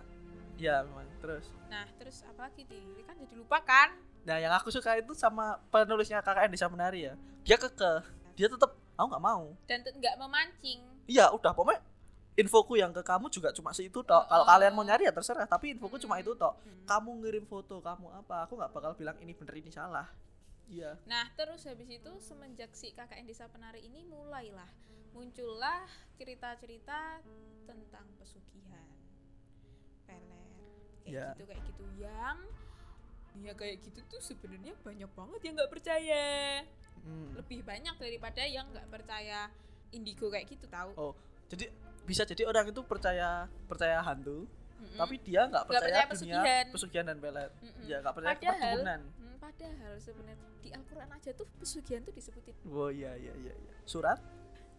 ya 0.57 0.75
memang 0.83 1.09
terus 1.19 1.47
Nah, 1.67 1.89
terus 1.97 2.21
apa 2.23 2.41
lagi 2.45 2.63
di 2.63 2.77
kan 3.03 3.17
jadi 3.17 3.35
lupa 3.35 3.59
kan? 3.59 3.97
nah 4.23 4.37
yang 4.37 4.53
aku 4.53 4.69
suka 4.69 4.95
itu 4.95 5.11
sama 5.15 5.57
penulisnya 5.67 6.21
KKN 6.21 6.51
Desa 6.51 6.69
Menari 6.69 7.01
ya 7.05 7.15
dia 7.43 7.57
kekeh 7.57 8.05
dia 8.35 8.47
tetap 8.47 8.71
aku 8.93 9.07
nggak 9.09 9.25
mau 9.25 9.57
Dan 9.65 9.81
nggak 9.83 10.15
memancing. 10.17 10.79
iya 11.07 11.27
udah 11.29 11.51
pokoknya 11.51 11.81
infoku 12.35 12.75
yang 12.75 12.89
ke 12.91 13.03
kamu 13.03 13.29
juga 13.29 13.51
cuma 13.51 13.73
itu 13.73 14.01
toh 14.01 14.23
kalau 14.23 14.41
Oh. 14.41 14.49
kalian 14.49 14.73
mau 14.73 14.81
nyari 14.81 15.05
ya 15.05 15.13
terserah 15.13 15.45
tapi 15.45 15.73
infoku 15.73 15.97
cuma 15.99 16.17
itu 16.17 16.33
toh 16.33 16.55
Hmm. 16.59 16.85
kamu 16.87 17.11
ngirim 17.19 17.45
foto 17.45 17.77
kamu 17.79 18.09
apa 18.15 18.47
aku 18.47 18.55
nggak 18.55 18.71
bakal 18.71 18.93
bilang 18.95 19.17
ini 19.19 19.33
bener 19.33 19.53
ini 19.55 19.69
salah 19.69 20.07
iya 20.73 20.97
Nah, 21.05 21.29
terus 21.33 21.63
habis 21.63 21.87
itu 21.87 22.13
semenjak 22.19 22.73
si 22.73 22.91
KKN 22.91 23.25
Desa 23.25 23.45
Penari 23.47 23.81
ini 23.83 24.03
mulailah 24.03 24.69
muncullah 25.13 25.85
cerita-cerita 26.17 27.21
tentang 27.63 28.07
pesugihan. 28.17 28.89
Peler. 30.03 30.49
Kayak 30.99 31.13
Ya. 31.13 31.27
gitu 31.31 31.45
kayak 31.45 31.63
gitu 31.67 31.85
yang 31.99 32.39
ya 33.35 33.53
kayak 33.53 33.77
gitu 33.81 34.01
tuh 34.07 34.21
sebenarnya 34.21 34.73
banyak 34.79 35.11
banget 35.11 35.41
yang 35.43 35.55
nggak 35.55 35.69
percaya. 35.71 36.27
Hmm. 36.99 37.35
Lebih 37.35 37.61
banyak 37.63 37.95
daripada 37.95 38.43
yang 38.43 38.67
nggak 38.67 38.89
percaya 38.89 39.53
indigo 39.91 40.27
kayak 40.27 40.49
gitu 40.49 40.65
tahu. 40.67 40.91
oh 40.97 41.13
jadi 41.47 41.69
bisa 42.03 42.25
jadi 42.25 42.49
orang 42.49 42.65
itu 42.67 42.81
percaya 42.83 43.45
percaya 43.69 44.01
hantu 44.01 44.49
Mm-mm. 44.75 44.97
tapi 44.97 45.21
dia 45.21 45.45
nggak 45.45 45.63
percaya, 45.63 45.85
percaya 45.85 46.01
dunia 46.09 46.11
pesugihan. 46.11 46.65
pesugihan 46.73 47.05
dan 47.05 47.19
pelet 47.19 47.53
Mm-mm. 47.55 47.85
ya 47.85 47.97
nggak 48.01 48.15
percaya 48.17 48.33
Padahal- 48.35 48.81
Hmm, 49.13 49.22
padahal 49.43 49.99
sebenarnya 49.99 50.49
di 50.63 50.71
Al-Qur'an 50.71 51.11
aja 51.11 51.35
tuh 51.35 51.51
pesugihan 51.59 51.99
tuh 52.07 52.15
disebutin. 52.15 52.55
oh 52.71 52.87
iya 52.95 53.19
iya 53.19 53.35
iya 53.35 53.51
iya. 53.51 53.75
surat? 53.83 54.23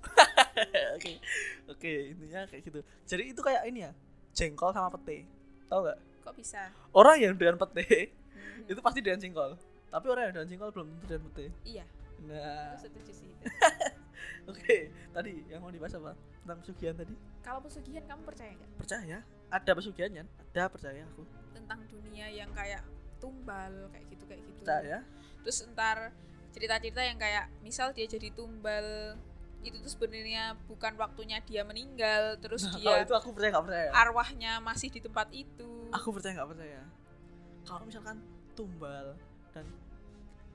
Oke 0.99 1.15
oke 1.71 1.91
intinya 2.11 2.43
kayak 2.47 2.61
gitu. 2.67 2.79
Jadi 3.07 3.23
itu 3.31 3.41
kayak 3.41 3.63
ini 3.67 3.87
ya 3.87 3.91
jengkol 4.31 4.71
sama 4.71 4.91
pete. 4.99 5.27
Tau 5.67 5.83
nggak? 5.83 5.99
Kok 6.23 6.33
bisa? 6.39 6.71
orang 6.95 7.17
yang 7.19 7.33
dengan 7.35 7.59
pete 7.59 8.11
Hmm. 8.33 8.65
itu 8.67 8.79
pasti 8.83 8.99
dengan 8.99 9.19
jengkol. 9.21 9.55
Tapi 9.89 10.05
orang 10.09 10.23
yang 10.29 10.33
dengan 10.35 10.47
jengkol 10.51 10.69
belum 10.75 10.87
tentu 10.91 11.05
dengan 11.07 11.23
pete. 11.31 11.45
Iya, 11.63 11.85
nah. 12.27 12.75
Aku 12.75 12.87
setuju 12.87 13.11
sih 13.15 13.27
itu. 13.31 13.45
oke 14.51 14.77
tadi 15.15 15.33
yang 15.47 15.59
mau 15.63 15.71
dibahas 15.71 15.95
apa? 15.95 16.11
Tentang 16.43 16.59
pesugihan 16.59 16.95
tadi? 16.97 17.13
Kalau 17.43 17.59
pesugihan 17.63 18.03
kamu 18.03 18.21
percaya 18.27 18.51
nggak? 18.55 18.69
percaya. 18.79 19.17
Ada 19.53 19.71
pesugihannya 19.77 20.23
ada 20.25 20.63
percaya 20.67 21.01
aku. 21.13 21.23
Tentang 21.55 21.79
dunia 21.87 22.27
yang 22.27 22.49
kayak 22.51 22.83
tumbal 23.23 23.87
kayak 23.95 24.05
gitu 24.11 24.23
kayak 24.27 24.43
gitu. 24.43 24.59
Percaya 24.59 24.99
terus 25.43 25.59
ntar 25.75 26.15
cerita-cerita 26.55 27.03
yang 27.03 27.19
kayak 27.19 27.51
misal 27.61 27.91
dia 27.91 28.07
jadi 28.07 28.31
tumbal 28.31 29.15
itu 29.63 29.79
tuh 29.79 29.91
sebenarnya 29.95 30.59
bukan 30.67 30.95
waktunya 30.99 31.39
dia 31.43 31.63
meninggal 31.63 32.35
terus 32.39 32.67
nah, 32.67 32.75
kalau 32.75 32.99
dia 32.99 33.07
itu 33.07 33.15
aku 33.15 33.29
percaya 33.31 33.51
nggak 33.55 33.65
percaya? 33.67 33.89
arwahnya 33.95 34.51
masih 34.59 34.91
di 34.91 34.99
tempat 34.99 35.27
itu. 35.31 35.87
Aku 35.95 36.11
percaya 36.11 36.35
nggak 36.35 36.51
percaya. 36.51 36.81
Kalau 37.63 37.83
misalkan 37.87 38.19
tumbal 38.59 39.15
dan 39.55 39.65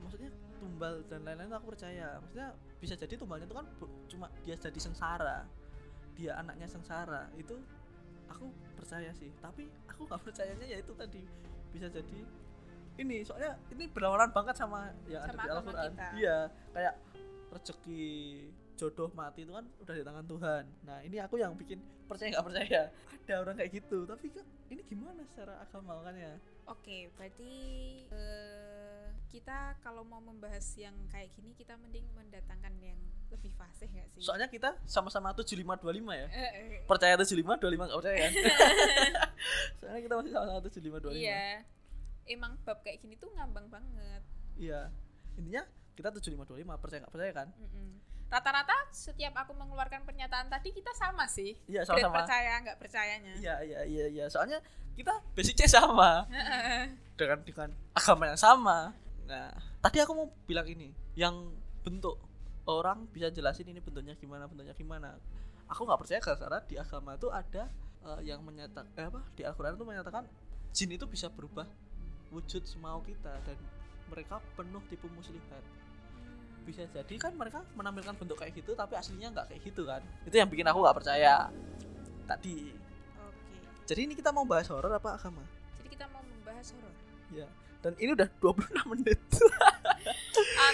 maksudnya 0.05 0.29
tumbal 0.61 1.01
dan 1.09 1.25
lain-lain 1.25 1.49
aku 1.57 1.73
percaya. 1.73 2.21
Maksudnya 2.21 2.53
bisa 2.79 2.95
jadi 3.01 3.15
tumbalnya 3.17 3.49
itu 3.49 3.57
kan 3.57 3.67
cuma 4.13 4.27
dia 4.45 4.61
jadi 4.61 4.77
sengsara. 4.77 5.49
Dia 6.13 6.37
anaknya 6.37 6.69
sengsara. 6.69 7.33
Itu 7.33 7.57
aku 8.29 8.53
percaya 8.77 9.09
sih. 9.17 9.33
Tapi 9.41 9.73
aku 9.89 10.05
nggak 10.05 10.21
percayanya 10.21 10.69
ya 10.69 10.85
itu 10.85 10.93
tadi. 10.93 11.25
Bisa 11.73 11.89
jadi 11.89 12.29
ini 12.99 13.23
soalnya 13.23 13.55
ini 13.71 13.87
berlawanan 13.87 14.35
banget 14.35 14.59
sama 14.59 14.91
yang 15.07 15.23
Sama 15.25 15.39
ada 15.39 15.43
di 15.43 15.49
Al-Quran. 15.55 15.91
iya 16.19 16.37
kayak 16.75 16.95
rezeki 17.49 18.05
jodoh 18.79 19.11
mati 19.15 19.43
itu 19.43 19.51
kan 19.51 19.67
udah 19.83 19.95
di 19.95 20.05
tangan 20.07 20.27
Tuhan. 20.31 20.65
Nah 20.87 20.99
ini 21.03 21.17
aku 21.19 21.35
yang 21.43 21.55
bikin 21.59 21.83
percaya 22.07 22.31
nggak 22.31 22.47
percaya. 22.47 22.83
Ada 23.29 23.35
orang 23.45 23.55
kayak 23.59 23.71
gitu 23.75 23.99
tapi 24.07 24.27
kan 24.31 24.47
ini 24.71 24.83
gimana 24.87 25.21
secara 25.27 25.59
agama 25.59 25.99
kan 26.07 26.15
ya? 26.15 26.33
Oke 26.71 27.11
berarti 27.19 27.53
eh, 28.09 29.05
kita 29.29 29.77
kalau 29.83 30.07
mau 30.07 30.23
membahas 30.23 30.65
yang 30.79 30.95
kayak 31.11 31.35
gini 31.35 31.53
kita 31.59 31.75
mending 31.77 32.07
mendatangkan 32.15 32.73
yang 32.81 32.97
lebih 33.29 33.53
fasih 33.59 33.91
gak 33.93 34.09
sih? 34.17 34.25
Soalnya 34.25 34.49
kita 34.49 34.79
sama-sama 34.89 35.37
7525 35.37 35.85
ya. 36.17 36.27
Eh, 36.33 36.51
eh, 36.79 36.81
percaya 36.89 37.19
75 37.21 37.61
25 37.61 37.85
nggak 37.85 37.99
percaya 38.01 38.17
kan? 38.25 38.33
Soalnya 39.83 40.01
kita 40.07 40.15
masih 40.17 40.33
sama-sama 40.33 40.61
75 40.65 41.13
25 41.13 41.19
iya 41.19 41.61
emang 42.29 42.57
bab 42.63 42.85
kayak 42.85 43.01
gini 43.03 43.17
tuh 43.17 43.33
ngambang 43.35 43.67
banget. 43.73 44.23
Iya. 44.59 44.93
Intinya 45.39 45.63
kita 45.99 46.15
75 46.15 46.47
25 46.47 46.83
percaya 46.83 46.99
nggak 47.03 47.15
percaya 47.15 47.33
kan? 47.35 47.49
Rata-rata 48.29 48.77
setiap 48.93 49.35
aku 49.41 49.57
mengeluarkan 49.57 50.05
pernyataan 50.05 50.47
tadi 50.53 50.71
kita 50.71 50.93
sama 50.95 51.27
sih. 51.27 51.57
Iya 51.67 51.83
Grade 51.83 52.07
sama-sama. 52.07 52.17
percaya 52.23 52.53
nggak 52.63 52.79
percayanya. 52.79 53.35
Iya 53.41 53.55
iya 53.65 53.81
iya 53.89 54.07
iya. 54.07 54.25
Soalnya 54.31 54.63
kita 54.95 55.11
basicnya 55.35 55.67
sama. 55.67 56.29
Dengan 57.19 57.43
dengan 57.43 57.71
agama 57.99 58.31
yang 58.31 58.39
sama. 58.39 58.95
Nah 59.27 59.51
tadi 59.83 59.99
aku 59.99 60.13
mau 60.15 60.31
bilang 60.47 60.71
ini 60.71 60.95
yang 61.19 61.51
bentuk 61.83 62.15
orang 62.69 63.11
bisa 63.11 63.33
jelasin 63.33 63.67
ini 63.67 63.83
bentuknya 63.83 64.15
gimana 64.15 64.47
bentuknya 64.47 64.77
gimana. 64.77 65.19
Aku 65.67 65.83
nggak 65.83 65.99
percaya 65.99 66.21
karena 66.23 66.63
di 66.63 66.79
agama 66.79 67.19
itu 67.19 67.27
ada 67.33 67.67
eh, 68.07 68.21
yang 68.23 68.45
menyatakan 68.47 68.87
eh, 68.95 69.09
apa? 69.11 69.21
Di 69.35 69.43
Al-Quran 69.43 69.75
itu 69.75 69.85
menyatakan 69.89 70.25
jin 70.71 70.95
itu 70.95 71.11
bisa 71.11 71.27
berubah 71.33 71.67
wujud 72.29 72.63
semau 72.65 73.01
kita 73.03 73.33
dan 73.45 73.59
mereka 74.09 74.41
penuh 74.57 74.81
tipu 74.89 75.09
muslihat 75.13 75.65
bisa 76.65 76.85
jadi 76.93 77.15
kan 77.17 77.33
mereka 77.33 77.65
menampilkan 77.73 78.13
bentuk 78.13 78.37
kayak 78.37 78.53
gitu 78.53 78.77
tapi 78.77 78.93
aslinya 78.93 79.33
nggak 79.33 79.47
kayak 79.49 79.63
gitu 79.65 79.89
kan 79.89 80.05
itu 80.29 80.37
yang 80.37 80.49
bikin 80.53 80.69
aku 80.69 80.85
nggak 80.85 80.97
percaya 81.01 81.49
tadi 82.29 82.77
Oke. 83.25 83.57
jadi 83.89 84.01
ini 84.05 84.13
kita 84.13 84.29
mau 84.29 84.45
bahas 84.45 84.69
horor 84.69 84.93
apa 84.93 85.17
agama 85.17 85.41
Jadi 85.81 85.89
kita 85.97 86.05
mau 86.13 86.21
membahas 86.21 86.69
horor. 86.77 86.93
ya 87.33 87.49
dan 87.81 87.97
ini 87.97 88.13
udah 88.13 88.29
26 88.37 88.93
menit 88.93 89.21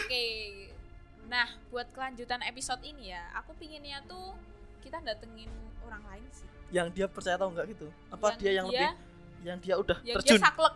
Oke. 0.05 0.27
Nah, 1.29 1.49
buat 1.73 1.89
kelanjutan 1.93 2.45
episode 2.45 2.81
ini 2.85 3.13
ya, 3.13 3.25
aku 3.37 3.57
pinginnya 3.57 4.01
tuh 4.05 4.37
kita 4.85 5.01
datengin 5.01 5.49
orang 5.85 6.05
lain 6.05 6.27
sih. 6.33 6.49
yang 6.73 6.91
dia 6.93 7.07
percaya 7.09 7.39
atau 7.39 7.49
enggak 7.53 7.71
gitu 7.73 7.87
apa 8.11 8.35
dia 8.35 8.53
yang 8.61 8.67
lebih 8.67 8.91
yang 9.47 9.59
dia 9.63 9.75
udah 9.79 9.99
yang 10.03 10.17
terjun 10.21 10.37
dia 10.37 10.43
saklek. 10.43 10.75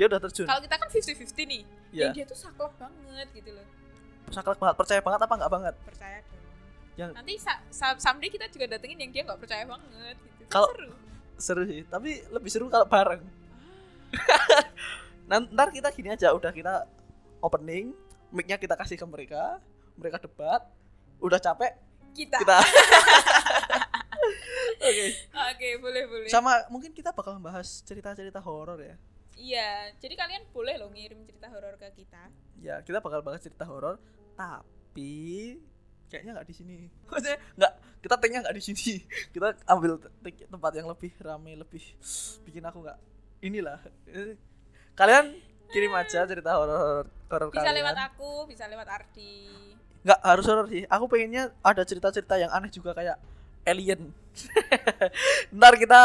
Dia 0.00 0.06
udah 0.06 0.18
terjun 0.18 0.46
Kalau 0.48 0.58
kita 0.58 0.74
kan 0.74 0.88
50-50 0.88 1.44
nih. 1.44 1.62
ya 1.92 2.02
Yang 2.02 2.10
dia 2.16 2.24
tuh 2.24 2.38
saklek 2.38 2.72
banget 2.74 3.26
gitu 3.36 3.50
loh. 3.52 3.66
saklek 4.26 4.56
banget 4.56 4.74
percaya 4.74 4.98
banget 4.98 5.20
apa 5.20 5.32
enggak 5.34 5.50
banget 5.52 5.74
Percaya 5.84 6.16
dong. 6.22 6.38
Yang- 6.96 7.12
Nanti 7.12 7.32
sa- 7.36 7.62
sa- 7.68 7.98
someday 7.98 8.28
kita 8.28 8.46
juga 8.48 8.64
datengin 8.70 8.96
yang 8.98 9.10
dia 9.10 9.22
nggak 9.22 9.38
percaya 9.38 9.62
banget 9.64 10.16
gitu. 10.16 10.42
Kalau- 10.48 10.70
seru. 10.72 10.88
seru 11.36 11.60
sih 11.64 11.80
tapi 11.84 12.20
lebih 12.26 12.48
seru 12.48 12.66
kalau 12.66 12.84
bareng 12.84 13.20
Nan- 15.26 15.46
ntar 15.48 15.68
kita 15.68 15.90
gini 15.90 16.08
aja 16.08 16.30
udah 16.30 16.48
kita 16.48 16.86
opening 17.38 17.90
mic-nya 18.30 18.56
kita 18.56 18.74
kasih 18.74 18.94
ke 18.94 19.04
mereka 19.04 19.58
mereka 19.94 20.16
debat 20.18 20.62
udah 21.18 21.36
capek 21.36 21.74
Kita. 22.10 22.34
kita 22.38 22.56
oke 24.80 25.04
Oke, 25.50 25.66
boleh 25.78 26.02
boleh. 26.06 26.28
sama 26.28 26.62
mungkin 26.66 26.90
kita 26.90 27.10
bakal 27.10 27.34
membahas 27.34 27.82
cerita-cerita 27.82 28.38
horor 28.38 28.78
ya 28.78 28.94
Iya, 29.40 29.96
jadi 29.96 30.14
kalian 30.14 30.42
boleh 30.52 30.76
loh 30.76 30.92
ngirim 30.92 31.24
cerita 31.24 31.48
horor 31.48 31.80
ke 31.80 31.88
kita. 31.96 32.28
Ya, 32.60 32.84
kita 32.84 33.00
bakal 33.00 33.24
bahas 33.24 33.40
cerita 33.40 33.64
horor, 33.64 33.96
tapi 34.36 35.56
kayaknya 36.12 36.36
nggak 36.36 36.44
di 36.44 36.54
sini. 36.54 36.78
Maksudnya 37.08 37.40
nggak 37.56 37.72
kita 38.04 38.14
take-nya 38.20 38.40
nggak 38.44 38.56
di 38.56 38.64
sini. 38.64 38.92
Kita 39.32 39.48
ambil 39.64 39.96
take 40.20 40.44
tempat 40.44 40.72
yang 40.72 40.88
lebih 40.88 41.12
ramai, 41.20 41.56
lebih 41.56 41.80
bikin 42.44 42.64
aku 42.64 42.84
nggak 42.84 42.98
inilah. 43.40 43.80
Kalian 44.98 45.32
kirim 45.70 45.92
aja 45.94 46.28
cerita 46.28 46.56
horor 46.56 47.08
horor 47.30 47.48
Bisa 47.48 47.64
kalian. 47.64 47.76
lewat 47.80 47.96
aku, 48.12 48.44
bisa 48.44 48.66
lewat 48.66 48.88
Ardi. 48.90 49.32
nggak 50.00 50.20
harus 50.20 50.44
horor 50.48 50.66
sih. 50.68 50.84
Aku 50.88 51.08
pengennya 51.08 51.52
ada 51.60 51.84
cerita-cerita 51.84 52.36
yang 52.36 52.52
aneh 52.52 52.68
juga 52.68 52.92
kayak 52.92 53.16
alien. 53.64 54.12
Ntar 55.52 55.74
kita 55.76 56.00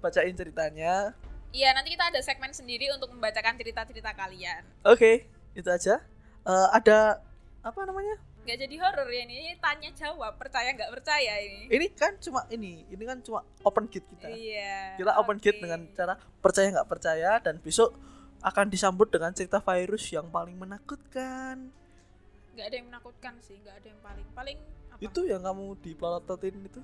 bacain 0.00 0.36
ceritanya. 0.36 1.12
Iya, 1.54 1.70
nanti 1.70 1.94
kita 1.94 2.10
ada 2.10 2.18
segmen 2.18 2.50
sendiri 2.50 2.90
untuk 2.90 3.14
membacakan 3.14 3.54
cerita-cerita 3.54 4.10
kalian. 4.10 4.66
Oke, 4.82 5.30
itu 5.54 5.70
aja. 5.70 6.02
Eh, 6.42 6.68
ada 6.74 7.22
apa 7.62 7.80
namanya? 7.86 8.18
Nggak 8.42 8.58
jadi 8.66 8.76
horor 8.82 9.08
ya 9.08 9.22
ini, 9.24 9.34
ini 9.40 9.52
tanya 9.62 9.88
jawab, 9.94 10.34
percaya 10.36 10.74
nggak 10.74 10.90
percaya 10.90 11.40
ini. 11.40 11.70
Ini 11.70 11.86
kan 11.94 12.18
cuma 12.18 12.44
ini, 12.50 12.84
ini 12.90 13.04
kan 13.06 13.22
cuma 13.22 13.46
open 13.62 13.86
gate 13.86 14.04
kita. 14.04 14.28
Iya. 14.34 14.98
Kita 14.98 15.14
open 15.16 15.38
oke. 15.38 15.44
gate 15.46 15.60
dengan 15.62 15.80
cara 15.94 16.18
percaya 16.42 16.68
nggak 16.74 16.90
percaya 16.90 17.30
dan 17.40 17.56
besok 17.62 17.96
akan 18.44 18.66
disambut 18.68 19.08
dengan 19.08 19.32
cerita 19.32 19.62
virus 19.62 20.10
yang 20.10 20.28
paling 20.28 20.58
menakutkan. 20.58 21.70
nggak 22.54 22.66
ada 22.70 22.76
yang 22.76 22.86
menakutkan 22.92 23.34
sih, 23.40 23.56
nggak 23.62 23.78
ada 23.80 23.86
yang 23.88 24.00
paling 24.04 24.26
paling 24.36 24.58
apa? 24.92 25.00
Itu 25.00 25.20
yang 25.24 25.40
kamu 25.40 25.64
dipelototin 25.80 26.54
itu. 26.66 26.82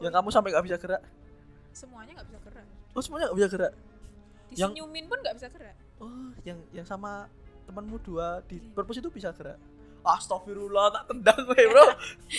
Yang 0.00 0.12
kamu 0.14 0.28
sampai 0.30 0.50
nggak 0.54 0.66
bisa 0.70 0.78
gerak. 0.78 1.02
semuanya 1.70 2.18
nggak 2.18 2.28
bisa 2.32 2.40
gerak. 2.48 2.79
Oh, 2.92 3.02
semuanya 3.02 3.30
nggak 3.30 3.38
bisa 3.38 3.48
gerak. 3.50 3.72
Yang- 4.50 4.72
Disenyumin 4.74 5.04
pun 5.06 5.18
nggak 5.22 5.34
bisa 5.38 5.48
gerak. 5.50 5.76
Oh, 6.00 6.30
yang 6.42 6.58
yang 6.74 6.86
sama 6.86 7.30
temanmu 7.68 8.02
dua 8.02 8.42
di 8.50 8.58
perpus 8.58 8.98
itu 8.98 9.10
bisa 9.12 9.30
gerak. 9.30 9.58
Astagfirullah, 10.00 10.90
tak 10.90 11.04
tendang 11.12 11.38
gue, 11.44 11.62
Bro. 11.68 11.86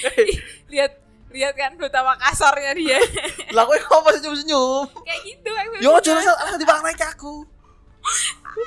Lihat 0.73 0.91
lihat 1.31 1.53
kan 1.55 1.71
betapa 1.79 2.19
kasarnya 2.19 2.75
dia. 2.75 2.99
Lah 3.55 3.63
kowe 3.63 3.77
kok 3.79 4.01
masih 4.03 4.19
senyum-senyum? 4.19 4.85
Kayak 5.05 5.21
gitu 5.23 5.49
aku. 5.55 5.73
Yo, 5.79 5.91
jangan 6.03 6.21
salah 6.27 6.59
dipakai 6.59 6.95
ke 6.97 7.05
aku. 7.07 7.47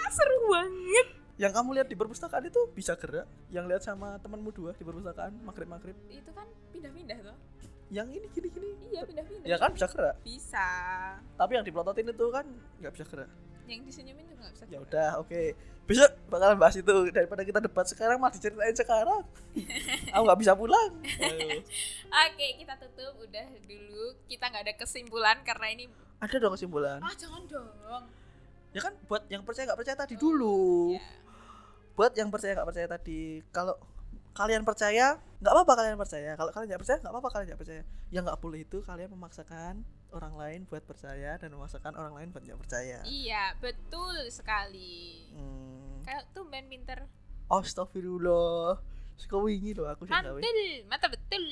seru 0.08 0.38
banget. 0.48 1.06
Yang 1.34 1.52
kamu 1.58 1.68
lihat 1.76 1.88
di 1.90 1.96
perpustakaan 1.98 2.44
itu 2.46 2.60
bisa 2.72 2.94
gerak. 2.96 3.26
Yang 3.50 3.64
lihat 3.68 3.82
sama 3.82 4.16
temanmu 4.22 4.54
dua 4.54 4.72
di 4.72 4.86
perpustakaan 4.86 5.34
maghrib-maghrib. 5.44 5.98
Itu 6.08 6.30
kan 6.32 6.46
pindah-pindah 6.72 7.18
tuh. 7.20 7.36
Yang 7.94 8.08
ini 8.18 8.26
gini-gini. 8.34 8.68
Iya, 8.90 9.02
pindah-pindah. 9.06 9.46
Ya 9.46 9.56
kan 9.56 9.70
bisa 9.70 9.86
gerak. 9.86 10.14
Bisa. 10.26 10.66
Tapi 11.38 11.52
yang 11.54 11.64
dipelototin 11.66 12.10
itu 12.10 12.26
kan 12.34 12.46
nggak 12.82 12.92
bisa 12.98 13.04
gerak. 13.06 13.30
Yang 13.70 13.80
disenyumin 13.86 14.24
juga 14.26 14.40
nggak 14.42 14.54
bisa. 14.58 14.64
Ya 14.66 14.78
udah, 14.82 15.10
oke. 15.22 15.42
Besok 15.84 16.10
bakalan 16.32 16.56
bahas 16.56 16.74
itu 16.80 16.94
daripada 17.12 17.44
kita 17.44 17.60
debat 17.60 17.84
sekarang 17.84 18.16
malah 18.16 18.32
diceritain 18.32 18.72
sekarang. 18.72 19.22
aku 20.16 20.22
nggak 20.24 20.40
bisa 20.40 20.52
pulang. 20.56 20.90
Oke, 22.24 22.46
kita 22.56 22.74
tutup 22.80 23.12
udah 23.20 23.46
dulu. 23.68 24.16
Kita 24.24 24.48
nggak 24.48 24.64
ada 24.64 24.74
kesimpulan 24.80 25.44
karena 25.44 25.66
ini 25.76 25.84
Ada 26.24 26.40
dong 26.40 26.56
kesimpulan. 26.56 27.04
ah 27.04 27.12
jangan 27.12 27.44
dong. 27.44 28.04
Ya 28.72 28.80
kan 28.80 28.96
buat 29.04 29.28
yang 29.28 29.44
percaya 29.44 29.68
nggak 29.68 29.76
percaya 29.84 29.96
tadi 30.00 30.16
dulu. 30.16 30.96
Ya. 30.96 31.04
Buat 31.92 32.16
yang 32.16 32.32
percaya 32.32 32.56
nggak 32.56 32.68
percaya 32.72 32.88
tadi, 32.88 33.44
kalau 33.52 33.76
kalian 34.34 34.66
percaya 34.66 35.22
nggak 35.38 35.52
apa-apa 35.54 35.72
kalian 35.78 35.96
percaya. 35.96 36.30
Kalau 36.34 36.50
kalian 36.50 36.68
nggak 36.74 36.82
percaya 36.82 36.98
nggak 36.98 37.12
apa-apa 37.14 37.30
kalian 37.30 37.46
nggak 37.54 37.60
percaya. 37.62 37.82
Yang 38.10 38.22
nggak 38.26 38.40
boleh 38.42 38.60
itu 38.66 38.78
kalian 38.82 39.10
memaksakan 39.14 39.74
orang 40.14 40.34
lain 40.34 40.60
buat 40.66 40.82
percaya 40.82 41.38
dan 41.38 41.48
memaksakan 41.54 41.92
orang 41.94 42.14
lain 42.18 42.28
buat 42.34 42.42
nggak 42.42 42.58
percaya. 42.58 42.98
Iya, 43.06 43.54
betul 43.62 44.26
sekali. 44.34 45.30
Hmm. 45.34 46.02
Kayak 46.02 46.30
tuh 46.34 46.44
main 46.50 46.66
pinter. 46.66 47.06
Astagfirullah. 47.46 48.82
Suka 49.14 49.38
wingi 49.38 49.78
loh 49.78 49.86
aku. 49.86 50.10
Mantul, 50.10 50.42
mata 50.90 51.06
betul. 51.06 51.44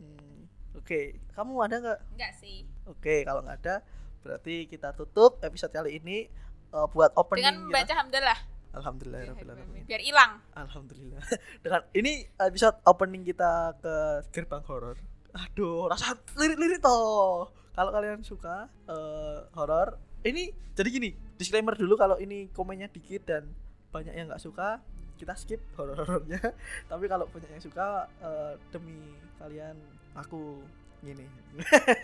Hmm. 0.00 0.48
Oke, 0.80 1.20
kamu 1.36 1.52
ada 1.60 1.76
nggak? 1.76 2.00
Enggak 2.16 2.32
sih. 2.40 2.64
Oke, 2.88 3.28
kalau 3.28 3.44
nggak 3.44 3.60
ada, 3.66 3.84
berarti 4.24 4.64
kita 4.64 4.96
tutup 4.96 5.36
episode 5.44 5.74
kali 5.74 6.00
ini 6.00 6.24
eh, 6.72 6.86
buat 6.88 7.12
opening. 7.20 7.44
Dengan 7.44 7.56
kita. 7.60 7.64
membaca 7.68 7.94
hamdalah. 8.00 8.38
Alhamdulillahirobbilalamin. 8.70 9.82
Biar 9.86 10.02
hilang. 10.02 10.38
Alhamdulillah. 10.54 11.22
Dengan 11.64 11.82
ini 11.90 12.22
episode 12.38 12.78
opening 12.86 13.26
kita 13.26 13.74
ke 13.82 13.94
gerbang 14.30 14.62
horor. 14.70 14.96
Aduh, 15.34 15.90
rasa 15.90 16.14
lirik-lirik 16.38 16.78
toh. 16.82 17.50
Kalau 17.74 17.90
kalian 17.90 18.22
suka 18.22 18.70
eh, 18.86 19.38
horor, 19.54 19.98
ini 20.26 20.50
jadi 20.74 20.88
gini, 20.90 21.10
disclaimer 21.38 21.74
dulu 21.74 21.94
kalau 21.98 22.18
ini 22.18 22.50
komennya 22.50 22.90
dikit 22.90 23.26
dan 23.26 23.50
banyak 23.90 24.14
yang 24.14 24.30
nggak 24.30 24.42
suka, 24.42 24.78
kita 25.18 25.34
skip 25.34 25.60
horor-horornya. 25.74 26.40
Tapi 26.90 27.04
kalau 27.10 27.26
banyak 27.30 27.50
yang 27.50 27.62
suka 27.62 28.06
eh, 28.22 28.54
demi 28.70 29.18
kalian 29.38 29.74
aku 30.14 30.62
gini. 31.02 31.26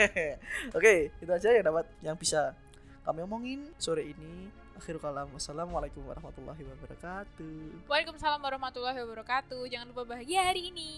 Oke, 0.76 1.14
itu 1.20 1.30
aja 1.30 1.48
yang 1.52 1.66
dapat 1.68 1.86
yang 2.02 2.16
bisa 2.18 2.56
kami 3.06 3.22
omongin 3.22 3.70
sore 3.78 4.02
ini. 4.02 4.65
Akhirul 4.76 5.00
kalam. 5.00 5.32
Wassalamualaikum 5.32 6.04
warahmatullahi 6.04 6.62
wabarakatuh. 6.68 7.88
Waalaikumsalam 7.88 8.40
warahmatullahi 8.44 9.00
wabarakatuh. 9.02 9.64
Jangan 9.72 9.88
lupa 9.90 10.04
bahagia 10.04 10.44
hari 10.44 10.68
ini. 10.68 10.92